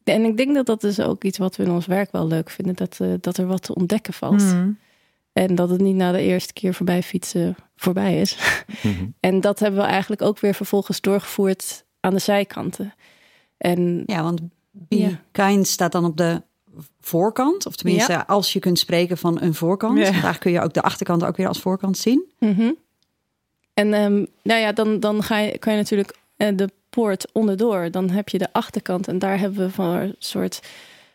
[0.05, 2.51] En ik denk dat dat is ook iets wat we in ons werk wel leuk
[2.51, 2.75] vinden.
[2.75, 4.43] Dat, eh, dat er wat te ontdekken valt.
[4.43, 4.79] Hmm.
[5.33, 8.37] En dat het niet na de eerste keer voorbij fietsen voorbij is.
[8.83, 9.05] Mhm.
[9.21, 12.95] En dat hebben we eigenlijk ook weer vervolgens doorgevoerd aan de zijkanten.
[13.59, 14.41] En Ja, want
[14.73, 15.21] Be Ja.
[15.33, 16.43] Kind staat dan op de
[17.01, 17.67] voorkant.
[17.67, 19.99] Of tenminste, als je kunt spreken van een voorkant.
[19.99, 20.21] Ja.
[20.21, 22.25] Daar kun je ook de achterkant ook weer als voorkant zien.
[22.39, 22.71] Mhm.
[23.75, 27.91] En ehm, nou ja, dan, dan ga je, kan je natuurlijk eh, de poort onderdoor.
[27.91, 30.61] Dan heb je de achterkant en daar hebben we van een soort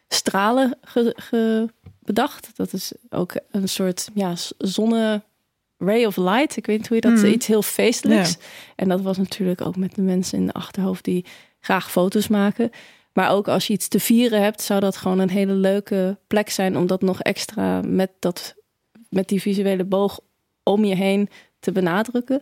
[0.08, 2.50] stralen ge, ge- bedacht.
[2.56, 5.22] Dat is ook een soort ja, zonne
[5.78, 6.58] ray of light.
[6.58, 7.26] Ik weet niet hoe je dat Mhm.
[7.26, 8.38] iets heel feestelijks.
[8.76, 11.26] En dat was natuurlijk ook met de mensen in de achterhoofd die
[11.60, 12.72] graag foto's maken.
[13.16, 16.50] Maar ook als je iets te vieren hebt, zou dat gewoon een hele leuke plek
[16.50, 18.56] zijn om dat nog extra met, dat,
[19.10, 20.20] met die visuele boog
[20.64, 22.42] om je heen te benadrukken.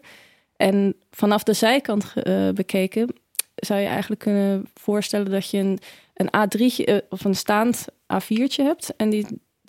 [0.55, 3.15] En vanaf de zijkant eh, bekeken
[3.55, 5.79] zou je eigenlijk kunnen voorstellen dat je een,
[6.13, 9.25] een A3'tje eh, of een staand A4'tje hebt en die,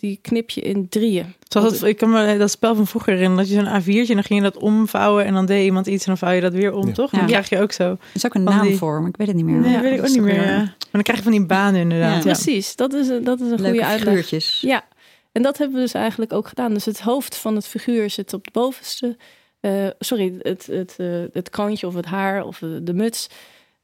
[0.07, 1.35] die knip je in drieën.
[1.49, 3.45] Zoals het, ik kan me dat spel van vroeger herinneren.
[3.47, 5.25] Dat je zo'n A4'tje en dan ging je dat omvouwen.
[5.25, 6.93] En dan deed iemand iets en dan vouw je dat weer om, Ja.
[6.93, 7.11] toch?
[7.11, 7.27] Dan Ja.
[7.27, 7.91] krijg je ook zo.
[7.91, 9.61] Er is ook een Van naam die- voor, maar ik weet het niet meer.
[9.61, 10.43] Nee, Ja, weet ik dat ook niet meer.
[10.47, 10.57] Ja.
[10.59, 12.11] Maar dan krijg je van die banen inderdaad.
[12.11, 12.17] Ja.
[12.31, 12.35] Ja.
[12.35, 14.09] Precies, dat is, een- dat is een Leuke goede uitleg.
[14.09, 14.61] figuurtjes.
[14.61, 14.85] Ja,
[15.33, 16.75] en dat hebben we dus eigenlijk ook gedaan.
[16.75, 19.17] Dus het hoofd van het figuur zit op de bovenste.
[19.61, 23.29] eh, sorry, het, het, eh, het kroontje of het haar of de, de muts.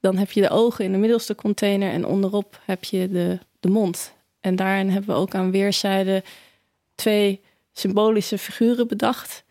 [0.01, 3.69] Dan heb je de ogen in de middelste container en onderop heb je de, de
[3.71, 4.13] mond.
[4.41, 6.23] En daarin hebben we ook aan weerszijden
[6.95, 7.41] twee
[7.73, 9.45] symbolische figuren bedacht.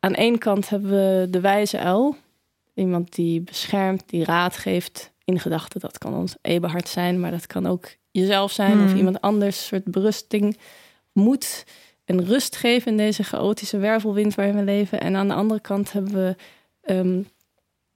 [0.00, 2.16] Aan één kant hebben we de wijze uil.
[2.74, 5.80] Iemand die beschermt, die raad geeft in gedachten.
[5.80, 8.96] Dat kan ons Eberhard zijn, maar dat kan ook jezelf zijn of Hmm.
[8.96, 9.56] iemand anders.
[9.56, 10.58] Een soort berusting,
[11.12, 11.64] moed
[12.04, 15.00] en rust geven in deze chaotische wervelwind waarin we leven.
[15.00, 16.36] En aan de andere kant hebben we,
[16.80, 17.22] ehm,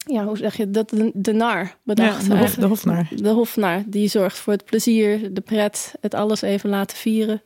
[0.06, 2.22] ja, hoe zeg je dat, de, de nar bedacht.
[2.26, 3.08] Ja, de, hof, de hofnaar.
[3.16, 7.42] De hofnaar, die zorgt voor het plezier, de pret, het alles even laten vieren.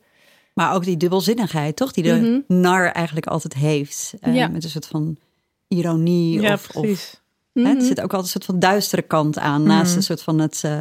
[0.53, 1.91] Maar ook die dubbelzinnigheid, toch?
[1.91, 2.13] Die de
[2.47, 2.59] Mhm.
[2.61, 4.13] nar eigenlijk altijd heeft.
[4.19, 4.47] Eh, Ja.
[4.47, 5.17] Met een soort van
[5.67, 6.41] ironie.
[6.41, 7.21] Ja, of, of,
[7.53, 7.75] hè, Mhm.
[7.75, 9.63] er zit ook altijd een soort van duistere kant aan.
[9.63, 10.79] Naast een soort van het eh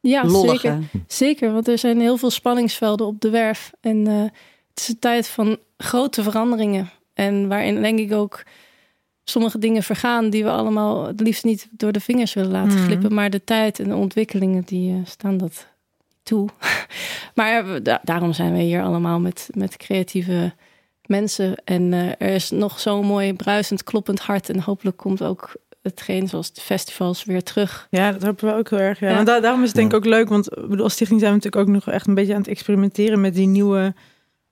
[0.00, 0.58] Ja, lollige.
[0.58, 0.82] zeker.
[1.06, 3.70] Zeker, want er zijn heel veel spanningsvelden op de werf.
[3.80, 4.22] En eh,
[4.70, 6.90] het is een tijd van grote veranderingen.
[7.14, 8.42] En waarin denk ik ook
[9.28, 12.84] sommige dingen vergaan die we allemaal het liefst niet door de vingers willen laten Mhm.
[12.84, 13.14] glippen.
[13.14, 15.66] Maar de tijd en de ontwikkelingen die eh, staan dat
[16.22, 16.48] toe.
[17.34, 20.52] maar da- daarom zijn we hier allemaal met, met creatieve
[21.06, 21.54] mensen.
[21.64, 24.48] En eh, er is nog zo'n mooi bruisend, kloppend hart.
[24.48, 27.86] En hopelijk komt ook hetgeen zoals de festivals weer terug.
[27.90, 29.00] Ja, dat hopen we ook heel erg.
[29.00, 29.08] Ja.
[29.08, 29.14] Ja.
[29.14, 30.28] Want da- daarom is het denk ik ook leuk.
[30.28, 33.20] Want bedoel, als stichting zijn we natuurlijk ook nog echt een beetje aan het experimenteren
[33.20, 33.94] met die nieuwe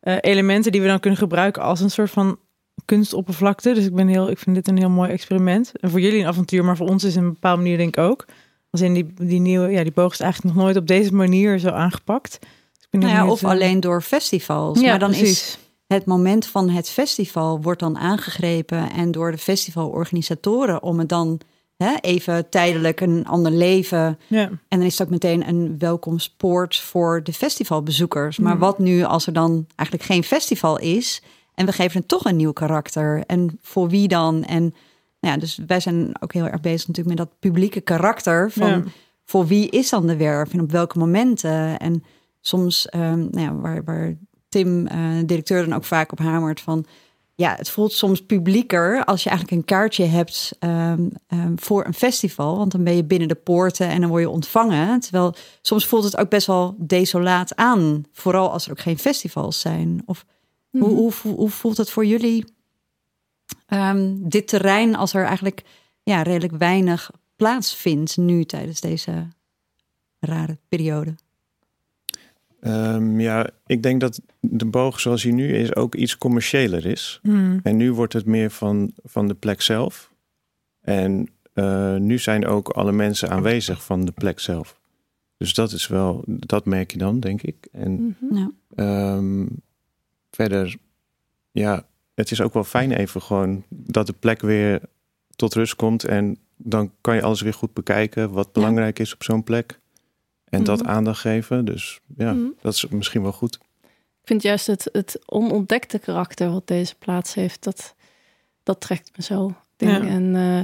[0.01, 2.39] eh, elementen die we dan kunnen gebruiken als een soort van
[2.85, 3.75] kunstoppervlakte.
[3.75, 5.73] Dus ik ben heel, ik vind dit een heel mooi experiment.
[5.81, 8.03] En voor jullie een avontuur, maar voor ons is het een bepaalde manier denk ik
[8.05, 8.25] ook.
[8.71, 11.59] Als in die, die nieuwe, ja, die boog is eigenlijk nog nooit op deze manier
[11.59, 12.39] zo aangepakt.
[12.41, 14.81] Dus ik ben heel Nou ja, of eh, alleen door festivals.
[14.81, 15.59] Ja, maar dan is precies.
[15.87, 21.41] het moment van het festival wordt dan aangegrepen en door de festivalorganisatoren om het dan
[21.77, 24.19] hè, even tijdelijk een ander leven.
[24.27, 24.49] Ja.
[24.49, 28.39] En dan is het ook meteen een welkomstpoort voor de festivalbezoekers.
[28.39, 28.61] Maar Hmm.
[28.61, 31.23] wat nu als er dan eigenlijk geen festival is
[31.57, 33.23] en we geven het toch een nieuw karakter?
[33.27, 34.45] En voor wie dan?
[34.45, 34.63] En
[35.21, 38.69] nou ja, dus wij zijn ook heel erg bezig natuurlijk met dat publieke karakter van
[38.69, 38.83] Ja.
[39.25, 41.79] voor wie is dan de werf en op welke momenten?
[41.79, 42.05] En
[42.41, 44.15] soms, ehm, nou ja, waar, waar
[44.49, 46.85] Tim, eh, directeur, dan ook vaak op hamert van...
[47.35, 51.95] Ja, het voelt soms publieker als je eigenlijk een kaartje hebt ehm, ehm, voor een
[51.95, 52.57] festival.
[52.57, 55.01] Want dan ben je binnen de poorten en dan word je ontvangen.
[55.01, 58.05] Terwijl soms voelt het ook best wel desolaat aan.
[58.13, 60.03] Vooral als er ook geen festivals zijn.
[60.07, 60.25] Of
[60.79, 62.45] hoe, hoe, hoe, hoe voelt het voor jullie,
[63.67, 65.63] ehm, dit terrein, als er eigenlijk
[66.03, 69.29] ja, redelijk weinig plaatsvindt nu tijdens deze
[70.21, 71.15] rare periode?
[72.61, 77.19] Ehm, ja, ik denk dat de boog zoals hij nu is ook iets commerciëler is.
[77.23, 77.61] Hmm.
[77.63, 80.11] En nu wordt het meer van, van de plek zelf.
[80.81, 84.81] En eh, nu zijn ook alle mensen aanwezig van de plek zelf.
[85.37, 87.69] Dus dat is wel, dat merk je dan, denk ik.
[87.73, 88.37] En Mhm.
[88.37, 88.51] Ja.
[88.75, 89.47] ehm,
[90.37, 90.77] verder,
[91.51, 94.81] ja, het is ook wel fijn even gewoon dat de plek weer
[95.37, 96.05] tot rust komt.
[96.05, 99.81] En dan kan je alles weer goed bekijken wat belangrijk is op zo'n plek.
[100.45, 100.91] En dat Mhm.
[100.91, 101.65] aandacht geven.
[101.65, 102.47] Dus ja, Mhm.
[102.61, 103.55] dat is misschien wel goed.
[104.21, 107.95] Ik vind juist het, het onontdekte karakter wat deze plaats heeft, dat,
[108.63, 109.55] dat trekt me zo.
[109.77, 110.01] Ja.
[110.07, 110.61] En eh,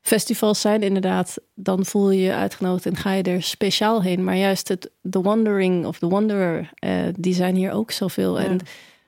[0.00, 4.24] festivals zijn inderdaad, dan voel je je uitgenodigd en ga je er speciaal heen.
[4.24, 8.40] Maar juist het The Wandering of The Wanderer, eh, die zijn hier ook zoveel.
[8.40, 8.46] Ja.
[8.46, 8.58] En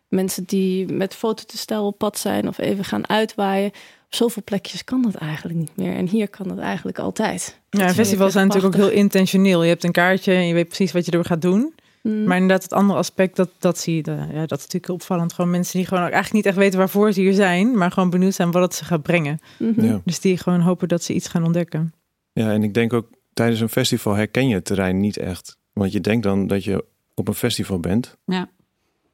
[0.09, 3.67] mensen die met fototoestel op pad zijn of even gaan uitwaaien.
[4.07, 5.95] Op zoveel plekjes kan dat eigenlijk niet meer.
[5.97, 7.61] En hier kan dat eigenlijk altijd.
[7.71, 9.63] Dat Ja, festivals zijn natuurlijk ook heel intentioneel.
[9.63, 11.75] Je hebt een kaartje en je weet precies wat je er gaat doen.
[12.03, 12.25] Mm.
[12.25, 14.03] Maar inderdaad, het andere aspect, dat, dat zie je.
[14.03, 15.33] de- ja, dat is natuurlijk opvallend.
[15.33, 17.77] Gewoon mensen die gewoon ook eigenlijk niet echt weten waarvoor ze hier zijn.
[17.79, 19.39] Maar gewoon benieuwd zijn wat het ze gaat brengen.
[19.59, 19.85] Mhm.
[19.85, 20.01] Ja.
[20.05, 21.93] Dus die gewoon hopen dat ze iets gaan ontdekken.
[22.33, 25.57] Ja, en ik denk ook tijdens een festival herken je het terrein niet echt.
[25.73, 28.49] Want je denkt dan dat je op een festival bent, Ja.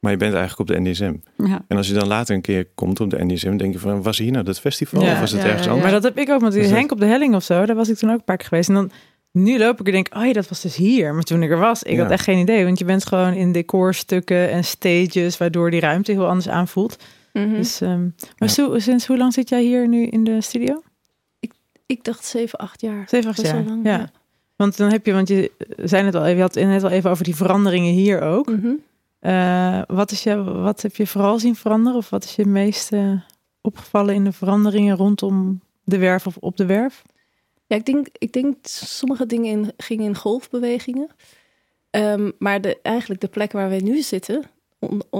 [0.05, 1.13] Maar je bent eigenlijk op de NDSM.
[1.37, 1.61] Ja.
[1.67, 4.17] En als je dan later een keer komt op de NDSM, denk je van, was
[4.17, 5.91] hier nou dat festival Ja, of was het ja, ergens ja, anders?
[5.91, 7.65] Maar dat heb ik ook met die Dus dat- Henk op de Helling of zo.
[7.65, 8.69] Daar was ik toen ook een paar keer geweest.
[8.69, 8.91] En dan,
[9.31, 11.13] nu loop ik er denk, oh ja, dat was dus hier.
[11.13, 12.01] Maar toen ik er was, ik Ja.
[12.01, 12.63] had echt geen idee.
[12.63, 17.03] Want je bent gewoon in decorstukken en stages, waardoor die ruimte heel anders aanvoelt.
[17.33, 17.49] Mhm.
[17.53, 18.47] Dus, ehm, maar Ja.
[18.47, 20.81] zo- sinds hoe lang zit jij hier nu in de studio?
[21.85, 23.03] Ik dacht 7, 8 jaar.
[23.09, 23.69] Zeven, acht Best wel jaar.
[23.69, 24.09] lang, ja.
[24.55, 26.89] Want dan heb je, want je zei het al even, je had het net al
[26.89, 28.47] even over die veranderingen hier ook.
[28.51, 28.67] Mhm.
[29.19, 31.97] Eh, wat, is je, wat heb je vooral zien veranderen?
[31.97, 32.91] Of wat is je meest
[33.61, 37.01] opgevallen in de veranderingen rondom de werf of op de werf?
[37.67, 41.09] Ja, ik denk, ik denk sommige dingen in, gingen in golfbewegingen.
[41.89, 44.43] Ehm, maar de, eigenlijk de plek waar we nu zitten,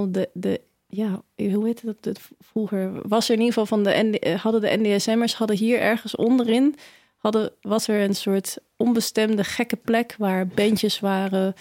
[0.09, 3.07] de, de, ja, hoe heette dat vroeger?
[3.07, 6.75] Was er in ieder geval van de, eh, hadden de NDSM'ers, hadden hier ergens onderin,
[7.17, 11.53] hadden, was er een soort onbestemde gekke plek waar bandjes waren,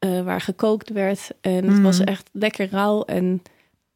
[0.00, 1.28] eh, waar gekookt werd.
[1.40, 3.42] En het was echt lekker rauw en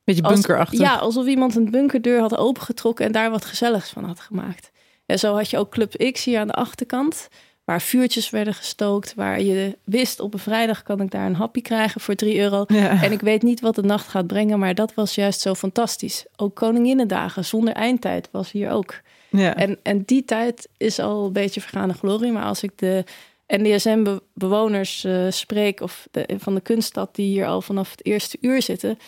[0.04, 0.78] Beetje als- bunkerachtig.
[0.78, 4.70] Ja, alsof iemand een bunkerdeur had opengetrokken en daar wat gezelligs van had gemaakt.
[5.06, 7.28] En zo had je ook Club X hier aan de achterkant,
[7.64, 11.62] waar vuurtjes werden gestookt, waar je wist op een vrijdag kan ik daar een happy
[11.62, 12.64] krijgen voor 3 euro.
[12.66, 13.02] Ja.
[13.02, 16.24] En ik weet niet wat de nacht gaat brengen, maar dat was juist zo fantastisch.
[16.36, 19.00] Ook Koninginnedagen zonder eindtijd was hier ook.
[19.30, 19.54] ja.
[19.56, 22.32] En, en die tijd is al een beetje vergane glorie.
[22.32, 23.04] Maar als ik de
[23.46, 28.62] NDSM-bewoners uh, spreek of de, van de kunststad die hier al vanaf het eerste uur
[28.62, 28.98] zitten.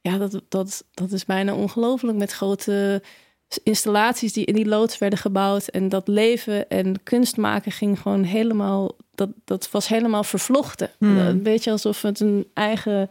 [0.00, 3.02] Ja, dat, dat, dat is bijna ongelooflijk met grote
[3.62, 5.68] installaties die in die loods werden gebouwd.
[5.68, 10.90] En dat leven en kunst maken ging gewoon helemaal, dat, dat was helemaal vervlochten.
[10.98, 11.18] Hmm.
[11.18, 13.10] Een beetje alsof het een eigen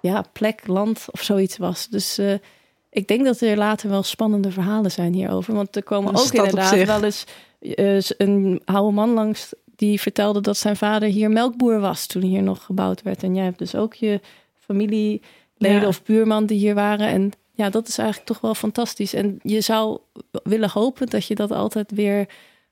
[0.00, 1.88] ja, plek, land of zoiets was.
[1.88, 2.34] Dus uh,
[2.90, 5.54] ik denk dat er later wel spannende verhalen zijn hierover.
[5.54, 7.24] Want er komen ook inderdaad wel eens
[7.60, 12.42] uh, een oude man langs die vertelde dat zijn vader hier melkboer was toen hier
[12.42, 13.22] nog gebouwd werd.
[13.22, 14.20] En jij hebt dus ook je
[14.54, 15.20] familieleden
[15.58, 15.86] Ja.
[15.86, 17.08] of buurman die hier waren.
[17.08, 19.14] En ja, dat is eigenlijk toch wel fantastisch.
[19.14, 19.98] En je zou
[20.42, 22.28] willen hopen dat je dat altijd weer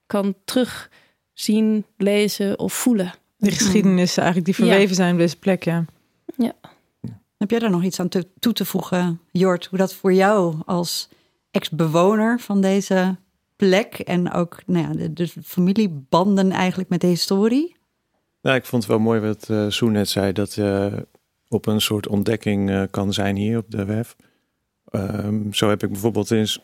[0.06, 3.12] kan terugzien, lezen of voelen.
[3.38, 4.70] Die geschiedenis eigenlijk die Ja.
[4.70, 5.84] verweven zijn op deze plek, ja.
[7.38, 9.66] Heb jij daar nog iets aan te, toe te voegen, Jort?
[9.66, 11.08] Hoe dat voor jou als
[11.50, 13.16] ex-bewoner van deze
[13.56, 17.76] plek en ook nou ja, de, de familiebanden eigenlijk met de historie?
[18.42, 21.06] Nou, ik vond het wel mooi wat eh Soen net zei, dat je
[21.48, 24.16] op een soort ontdekking eh, kan zijn hier op de werf.
[24.90, 26.60] Ehm, zo heb ik bijvoorbeeld eens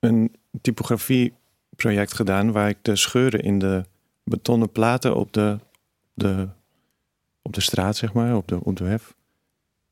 [0.00, 3.84] een typografieproject gedaan waar ik de scheuren in de
[4.24, 5.58] betonnen platen op de,
[6.14, 6.48] de,
[7.42, 9.14] op de straat, zeg maar, op de, op de werf.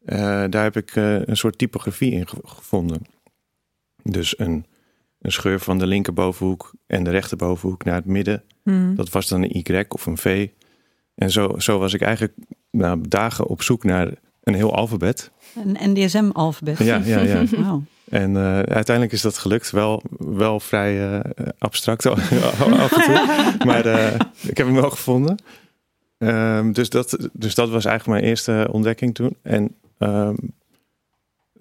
[0.05, 3.03] eh, daar heb ik eh, een soort typografie in ge- gevonden.
[4.03, 4.67] Dus een,
[5.23, 8.43] een scheur van de linkerbovenhoek en de rechterbovenhoek naar het midden.
[8.63, 8.95] Hmm.
[8.95, 10.49] Dat was dan een Y of een V.
[11.15, 12.35] En zo, zo was ik eigenlijk
[12.71, 15.31] nou, dagen op zoek naar een heel alfabet.
[15.55, 16.79] Een NDSM-alfabet.
[16.79, 17.45] Ja, ja, ja.
[18.13, 19.71] En eh, uiteindelijk is dat gelukt.
[19.71, 22.31] Wel, wel vrij eh, abstract af
[22.93, 23.45] en toe.
[23.67, 25.43] Maar eh, ik heb hem wel gevonden.
[26.19, 29.37] Ehm, dus, dat, dus dat was eigenlijk mijn eerste ontdekking toen.
[29.43, 30.35] En ehm,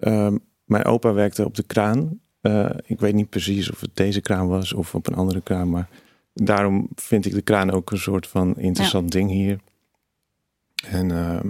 [0.00, 2.20] ehm, mijn opa werkte op de kraan.
[2.42, 5.70] Eh, ik weet niet precies of het deze kraan was of op een andere kraan.
[5.70, 5.88] Maar
[6.34, 9.58] daarom vind ik de kraan ook een soort van interessant ding hier.
[10.86, 11.48] En ehm,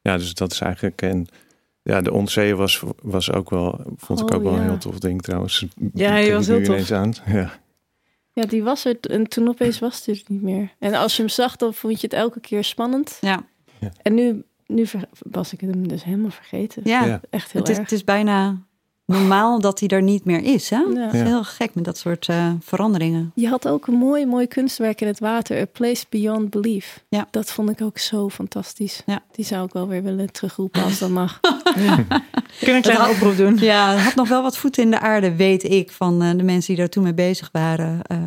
[0.00, 1.02] ja, dus dat is eigenlijk...
[1.02, 1.26] En,
[1.82, 4.98] ja, de Onzee was, was ook wel, vond ik Oh, ook wel een heel tof
[4.98, 5.60] ding trouwens.
[5.60, 5.66] Ja,
[6.16, 6.90] die Denk was heel tof.
[6.90, 7.14] Aan.
[7.26, 7.52] Ja.
[8.32, 10.74] Ja, die was er en toen opeens was het er niet meer.
[10.78, 13.18] En als je hem zag, dan vond je het elke keer spannend.
[13.20, 13.44] Ja,
[14.02, 16.82] En nu, nu ver- was ik hem dus helemaal vergeten.
[16.84, 17.04] ja.
[17.04, 17.20] Ja.
[17.30, 17.84] Echt heel Het, is, erg.
[17.90, 18.65] het is bijna
[19.06, 20.70] normaal dat hij er niet meer is.
[20.70, 20.76] Hè?
[20.76, 21.00] Ja.
[21.04, 21.26] Het is Ja.
[21.26, 23.32] heel gek met dat soort eh, veranderingen.
[23.34, 25.60] Je had ook een mooi, mooi kunstwerk in het water.
[25.60, 27.04] A Place Beyond Belief.
[27.08, 27.28] Ja.
[27.30, 29.02] Dat vond ik ook zo fantastisch.
[29.06, 29.22] Ja.
[29.32, 31.40] Die zou ik wel weer willen terugroepen als dat mag.
[31.40, 32.04] Kunnen
[32.58, 33.56] we een kleine oproep doen?
[33.56, 36.42] Ja, het had nog wel wat voeten in de aarde, weet ik, van eh, de
[36.42, 38.02] mensen die daar toen mee bezig waren.
[38.02, 38.18] Eh,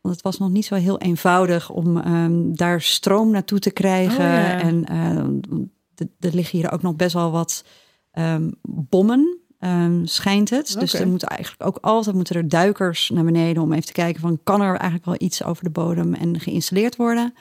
[0.00, 4.24] want het was nog niet zo heel eenvoudig om ehm, daar stroom naartoe te krijgen.
[4.24, 4.60] Oh, ja.
[4.60, 7.64] En eh, er liggen hier ook nog best wel wat
[8.10, 10.76] ehm, bommen, ehm, schijnt het.
[10.78, 14.20] Dus er moeten eigenlijk ook altijd moeten er duikers naar beneden om even te kijken
[14.20, 17.34] van kan er eigenlijk wel iets over de bodem en geïnstalleerd worden.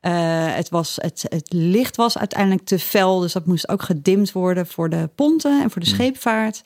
[0.00, 4.32] Eh, het, was, het, het licht was uiteindelijk te fel, dus dat moest ook gedimd
[4.32, 6.62] worden voor de ponten en voor de scheepvaart.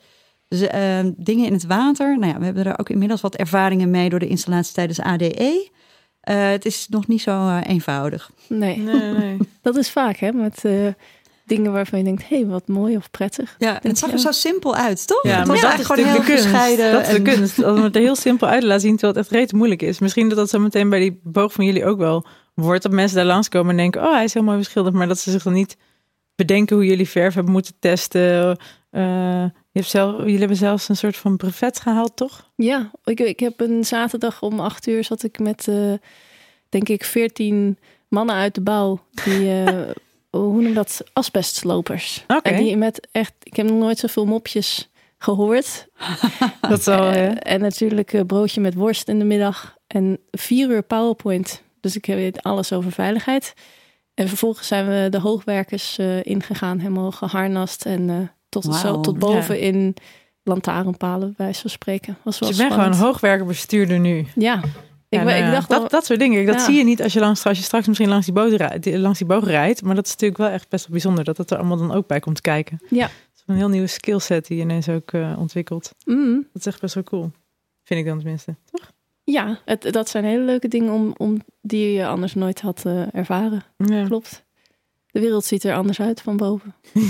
[0.47, 2.19] Dus eh, dingen in het water.
[2.19, 5.73] Nou ja, we hebben er ook inmiddels wat ervaringen mee door de installatie tijdens ADE.
[6.25, 8.31] Eh, het is nog niet zo eh, eenvoudig.
[8.49, 8.77] Nee.
[8.77, 9.37] Nee, nee.
[9.61, 10.87] dat is vaak hè, met eh,
[11.45, 13.55] dingen waarvan je denkt, hé, hey, wat mooi of prettig.
[13.57, 15.23] Ja, het zag er zo simpel uit, toch?
[15.23, 16.43] Ja, Het maar was dat is eigenlijk natuurlijk de kunst.
[16.43, 17.63] gescheiden Dat is de kunst.
[17.63, 19.99] Als we het er heel simpel uit laten zien, terwijl het echt reet moeilijk is.
[19.99, 22.83] Misschien dat dat zo meteen bij die boog van jullie ook wel wordt.
[22.83, 24.95] Dat mensen daar langskomen en denken, oh, hij is heel mooi beschilderd.
[24.95, 25.77] Maar dat ze zich dan niet
[26.35, 28.57] bedenken hoe jullie verf hebben moeten testen.
[28.89, 29.01] Eh,
[29.43, 32.51] je hebt zelf, jullie hebben zelfs een soort van brevet gehaald, toch?
[32.55, 35.93] Ja, ik, ik heb een zaterdag om acht uur zat ik met, eh,
[36.69, 37.77] denk ik, veertien
[38.07, 38.99] mannen uit de bouw.
[39.23, 39.89] Die, eh,
[40.65, 41.03] noem dat?
[41.13, 42.23] Asbestslopers.
[42.27, 42.49] Oké.
[42.49, 45.87] En die met echt, ik heb nog nooit zoveel mopjes gehoord.
[46.69, 47.39] Dat ja.
[47.39, 49.77] en natuurlijk eh, broodje met worst in de middag.
[49.87, 51.63] En vier uur PowerPoint.
[51.79, 53.53] Dus ik weet alles over veiligheid.
[54.13, 56.79] En vervolgens zijn we de hoogwerkers eh, ingegaan.
[56.79, 57.85] Helemaal geharnast.
[57.85, 58.15] En eh,
[58.49, 59.95] tot, zo, tot boven in
[60.43, 62.17] lantaarnpalen, bij van spreken.
[62.23, 64.25] Was wel Dus je bent gewoon hoogwerkerbestuurder nu.
[64.35, 64.61] Ja.
[65.19, 66.45] Ik, nou ik dacht dat, al- dat soort dingen.
[66.45, 66.61] Dat Ja.
[66.65, 69.17] zie je niet als je, langs, als je straks misschien langs die, boot rijdt, langs
[69.17, 69.81] die boog rijdt.
[69.83, 72.07] Maar dat is natuurlijk wel echt best wel bijzonder dat dat er allemaal dan ook
[72.07, 72.81] bij komt kijken.
[72.89, 73.03] Ja.
[73.05, 75.91] Het is een heel nieuwe skillset die je ineens ook eh, ontwikkelt.
[76.05, 77.31] Mm, Dat is echt best wel cool.
[77.83, 78.55] Vind ik dan tenminste.
[78.71, 78.91] Toch?
[79.23, 83.15] ja, het, dat zijn hele leuke dingen om, om, die je anders nooit had eh,
[83.15, 83.63] ervaren.
[83.77, 84.05] Ja.
[84.05, 84.43] Klopt.
[85.11, 86.75] De wereld ziet er anders uit van boven.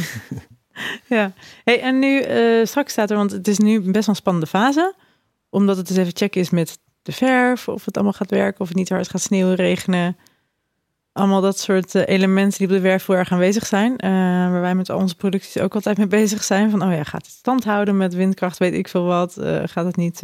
[1.07, 1.33] ja.
[1.63, 4.47] Hey, en nu eh, straks staat er, want het is nu best wel een spannende
[4.47, 4.93] fase.
[5.49, 7.67] Omdat het dus even checken is met de verf.
[7.67, 8.61] Of het allemaal gaat werken.
[8.61, 10.17] Of het niet hard gaat sneeuwen, regenen.
[11.11, 13.97] Allemaal dat soort eh, elementen die op de werf heel erg aanwezig zijn.
[13.97, 14.09] eh,
[14.51, 16.69] waar wij met al onze producties ook altijd mee bezig zijn.
[16.69, 19.37] Van, oh ja, gaat het stand houden met windkracht, weet ik veel wat.
[19.37, 20.21] eh, gaat het niet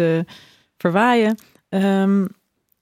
[0.78, 1.38] verwaaien?
[1.70, 2.28] Ehm,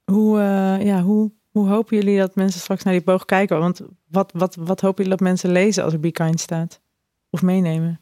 [0.06, 0.40] hoe,
[0.84, 3.60] ja, hoe Hoe hopen jullie dat mensen straks naar die boog kijken?
[3.60, 6.82] Want wat, wat, wat hopen jullie dat mensen lezen als er Be Kind staat?
[7.30, 8.00] Of meenemen?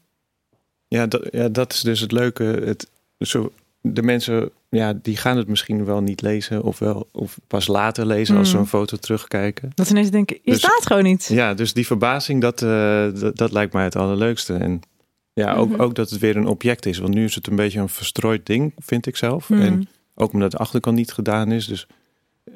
[0.88, 2.44] Ja, dat, ja, dat is dus het leuke.
[2.44, 7.38] Het, zo, de mensen ja, die gaan het misschien wel niet lezen of, wel, of
[7.46, 8.60] pas later lezen als ze Mm.
[8.62, 9.70] een foto terugkijken.
[9.74, 11.24] Dat ze ineens denken, je Dus- staat gewoon niet.
[11.32, 14.54] Ja, dus die verbazing, dat, eh, dat, dat lijkt mij het allerleukste.
[14.54, 14.80] En
[15.32, 15.80] ja, ook, Mhm.
[15.80, 16.98] ook dat het weer een object is.
[16.98, 19.48] Want nu is het een beetje een verstrooid ding, vind ik zelf.
[19.48, 19.60] Mm.
[19.60, 21.66] En ook omdat de achterkant niet gedaan is.
[21.66, 21.86] Dus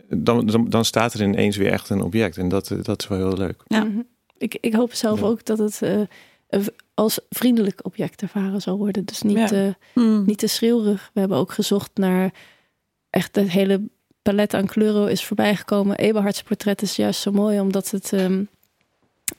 [0.09, 2.37] dan, dan, dan staat er ineens weer echt een object.
[2.37, 3.63] En dat, eh, dat is wel heel leuk.
[3.67, 3.85] Ja.
[3.85, 4.01] Mhm.
[4.39, 5.27] Ik, ik hoop zelf Ja.
[5.27, 6.01] ook dat het eh,
[6.49, 9.05] een- als vriendelijk object ervaren zal worden.
[9.05, 9.51] Dus niet, Ja.
[9.51, 10.25] eh, Hmm.
[10.27, 11.11] niet te schreeuwig.
[11.13, 12.31] We hebben ook gezocht naar
[13.11, 13.81] echt het hele
[14.23, 15.97] palet aan kleuren is voorbijgekomen.
[15.97, 18.45] Eberhards portret is juist zo mooi omdat het ehm,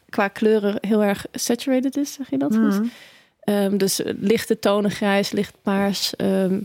[0.09, 2.79] qua kleuren heel erg saturated is, zeg je dat goed?
[2.79, 2.91] Mm.
[3.39, 6.15] Ehm, dus eh, lichte tonen grijs, licht paars.
[6.15, 6.59] Ehm,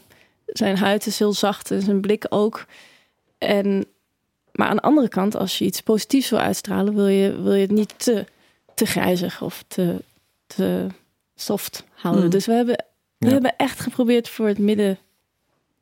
[0.47, 2.67] zijn huid is heel zacht en zijn blik ook.
[3.39, 3.85] En,
[4.53, 7.61] maar aan de andere kant, als je iets positiefs wil uitstralen, wil je, wil je
[7.63, 8.25] het niet te,
[8.75, 10.03] te grijzig of te,
[10.57, 10.87] te
[11.35, 12.23] soft houden.
[12.23, 12.31] Hmm.
[12.31, 12.85] Dus we hebben,
[13.19, 13.33] we Ja.
[13.33, 14.99] hebben echt geprobeerd voor het midden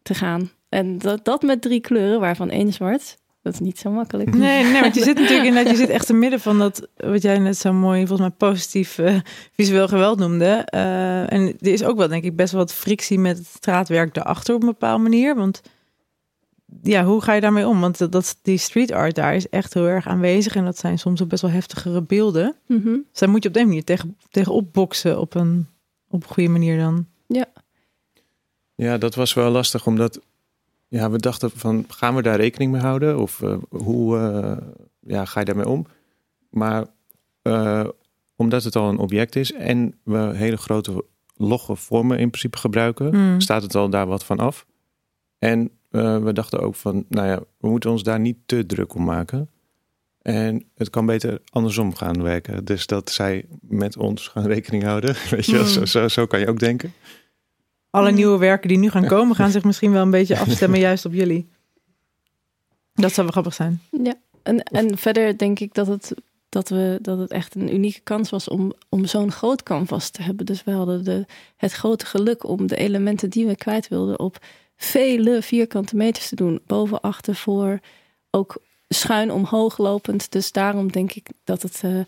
[0.03, 0.51] te gaan.
[0.69, 3.17] En dat, dat met drie kleuren, waarvan één zwart.
[3.43, 4.35] Dat is niet zo makkelijk.
[4.35, 7.23] Nee, nee, want je zit natuurlijk inderdaad, je zit echt te midden van dat, wat
[7.23, 9.15] jij net zo mooi, volgens mij positief eh,
[9.53, 10.47] visueel geweld noemde.
[10.65, 14.15] Eh, en er is ook wel, denk ik, best wel wat frictie met het straatwerk
[14.15, 15.35] daarachter op een bepaalde manier.
[15.37, 15.63] Want
[16.83, 17.81] ja, hoe ga je daarmee om?
[17.81, 20.55] Want dat, dat, die street art daar is echt heel erg aanwezig.
[20.55, 22.57] En dat zijn soms ook best wel heftigere beelden.
[22.67, 22.83] Mhm.
[23.11, 25.67] Dus daar moet je op die manier tegen, tegen opboksen op een,
[26.09, 27.07] op een goede manier dan.
[28.75, 30.21] Ja, dat was wel lastig, omdat
[30.89, 33.19] ja, we dachten van, gaan we daar rekening mee houden?
[33.19, 34.57] Of eh, hoe eh,
[35.01, 35.87] ja, ga je daarmee om?
[36.51, 36.87] Maar
[37.43, 37.87] eh,
[38.37, 41.05] omdat het al een object is en we hele grote
[41.37, 43.41] logge vormen in principe gebruiken, Hmm.
[43.41, 44.67] staat het al daar wat van af.
[45.39, 48.95] En eh, we dachten ook van, nou ja, we moeten ons daar niet te druk
[48.95, 49.51] om maken.
[50.23, 52.65] En het kan beter andersom gaan werken.
[52.65, 55.17] Dus dat zij met ons gaan rekening houden.
[55.31, 55.73] Weet je, wel, Hmm.
[55.73, 56.93] zo, zo, zo kan je ook denken.
[57.91, 61.05] Alle nieuwe werken die nu gaan komen, gaan zich misschien wel een beetje afstemmen juist
[61.05, 61.49] op jullie.
[62.95, 63.81] Dat zou wel grappig zijn.
[64.03, 66.15] Ja, en, en verder denk ik dat het,
[66.49, 70.23] dat, we, dat het echt een unieke kans was om, om zo'n groot canvas te
[70.23, 70.47] hebben.
[70.47, 74.39] Dus we hadden de, het grote geluk om de elementen die we kwijt wilden op
[74.77, 76.61] vele vierkante meters te doen.
[76.67, 77.81] Boven, achter, voor,
[78.31, 80.33] ook schuin omhoog lopend.
[80.33, 82.01] Dus daarom denk ik dat het eh,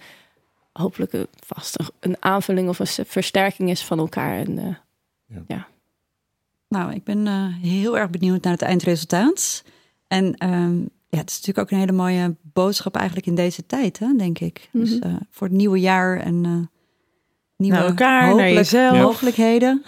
[0.72, 4.38] hopelijk een, vast een, een aanvulling of een versterking is van elkaar.
[4.38, 4.74] En, eh,
[6.68, 9.64] Nou, ik ben eh, heel erg benieuwd naar het eindresultaat.
[10.08, 10.78] En ehm,
[11.08, 14.38] ja, het is natuurlijk ook een hele mooie boodschap eigenlijk in deze tijd, hè, denk
[14.38, 14.68] ik.
[14.72, 15.08] Dus Mhm.
[15.08, 16.52] eh, voor het nieuwe jaar en eh,
[17.56, 18.98] nieuwe Naar elkaar, naar hopelijk jezelf.
[18.98, 19.82] mogelijkheden.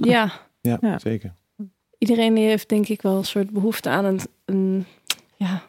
[0.00, 0.98] ja, Ja, Ja.
[0.98, 1.34] zeker.
[2.02, 4.86] Iedereen die heeft denk ik wel een soort behoefte aan een, een
[5.36, 5.62] ja,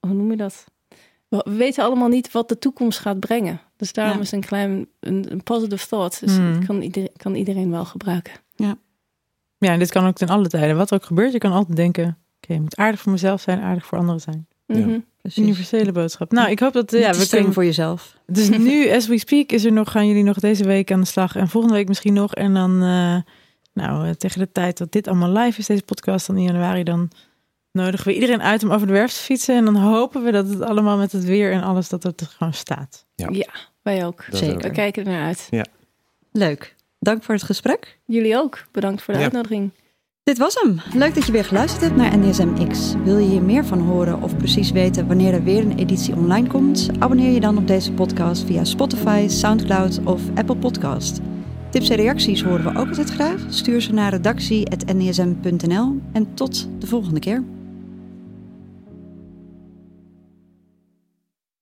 [0.00, 0.64] hoe noem je dat?
[1.28, 3.60] We we weten allemaal niet wat de toekomst gaat brengen.
[3.76, 4.22] Dus daarom Ja.
[4.22, 6.20] is een klein een, een positive thought.
[6.20, 8.32] Dus het kan iedereen, kan iedereen wel gebruiken.
[8.56, 10.76] Ja, en dit kan ook ten alle tijden.
[10.76, 12.18] Wat er ook gebeurt, je kan altijd denken...
[12.42, 14.46] Oké, je moet aardig voor mezelf zijn, aardig voor anderen zijn.
[14.66, 14.76] Ja.
[14.76, 14.98] Mhm.
[15.36, 16.32] Universele boodschap.
[16.32, 16.90] Nou, ik hoop dat...
[16.90, 18.16] Niet ja, we kunnen, voor jezelf.
[18.26, 21.06] dus nu, as we speak, is er nog, gaan jullie nog deze week aan de
[21.06, 21.36] slag.
[21.36, 22.34] En volgende week misschien nog.
[22.34, 23.16] En dan, eh,
[23.72, 26.82] nou, eh, tegen de tijd dat dit allemaal live is, deze podcast, dan in januari,
[26.82, 27.10] dan
[27.72, 29.56] nodigen we iedereen uit om over de werf te fietsen.
[29.56, 32.26] En dan hopen we dat het allemaal met het weer en alles, dat het er
[32.36, 33.06] gewoon staat.
[33.14, 33.28] Ja.
[33.32, 33.48] Ja,
[33.82, 34.24] wij ook.
[34.30, 34.54] Dat Zeker.
[34.54, 34.62] ook.
[34.62, 35.48] We kijken er naar uit.
[36.32, 36.76] Leuk.
[36.98, 37.98] Dank voor het gesprek.
[38.06, 38.64] Jullie ook.
[38.72, 39.24] Bedankt voor de Ja.
[39.24, 39.70] uitnodiging.
[40.22, 40.80] Dit was hem.
[40.94, 42.94] Leuk dat je weer geluisterd hebt naar NDSM X.
[43.04, 46.48] Wil je hier meer van horen of precies weten wanneer er weer een editie online
[46.48, 46.88] komt?
[46.98, 51.20] Abonneer je dan op deze podcast via Spotify, SoundCloud of Apple Podcast.
[51.70, 53.46] Tips en reacties horen we ook altijd graag.
[53.48, 57.42] Stuur ze naar redactie.ndsm.nl en tot de volgende keer.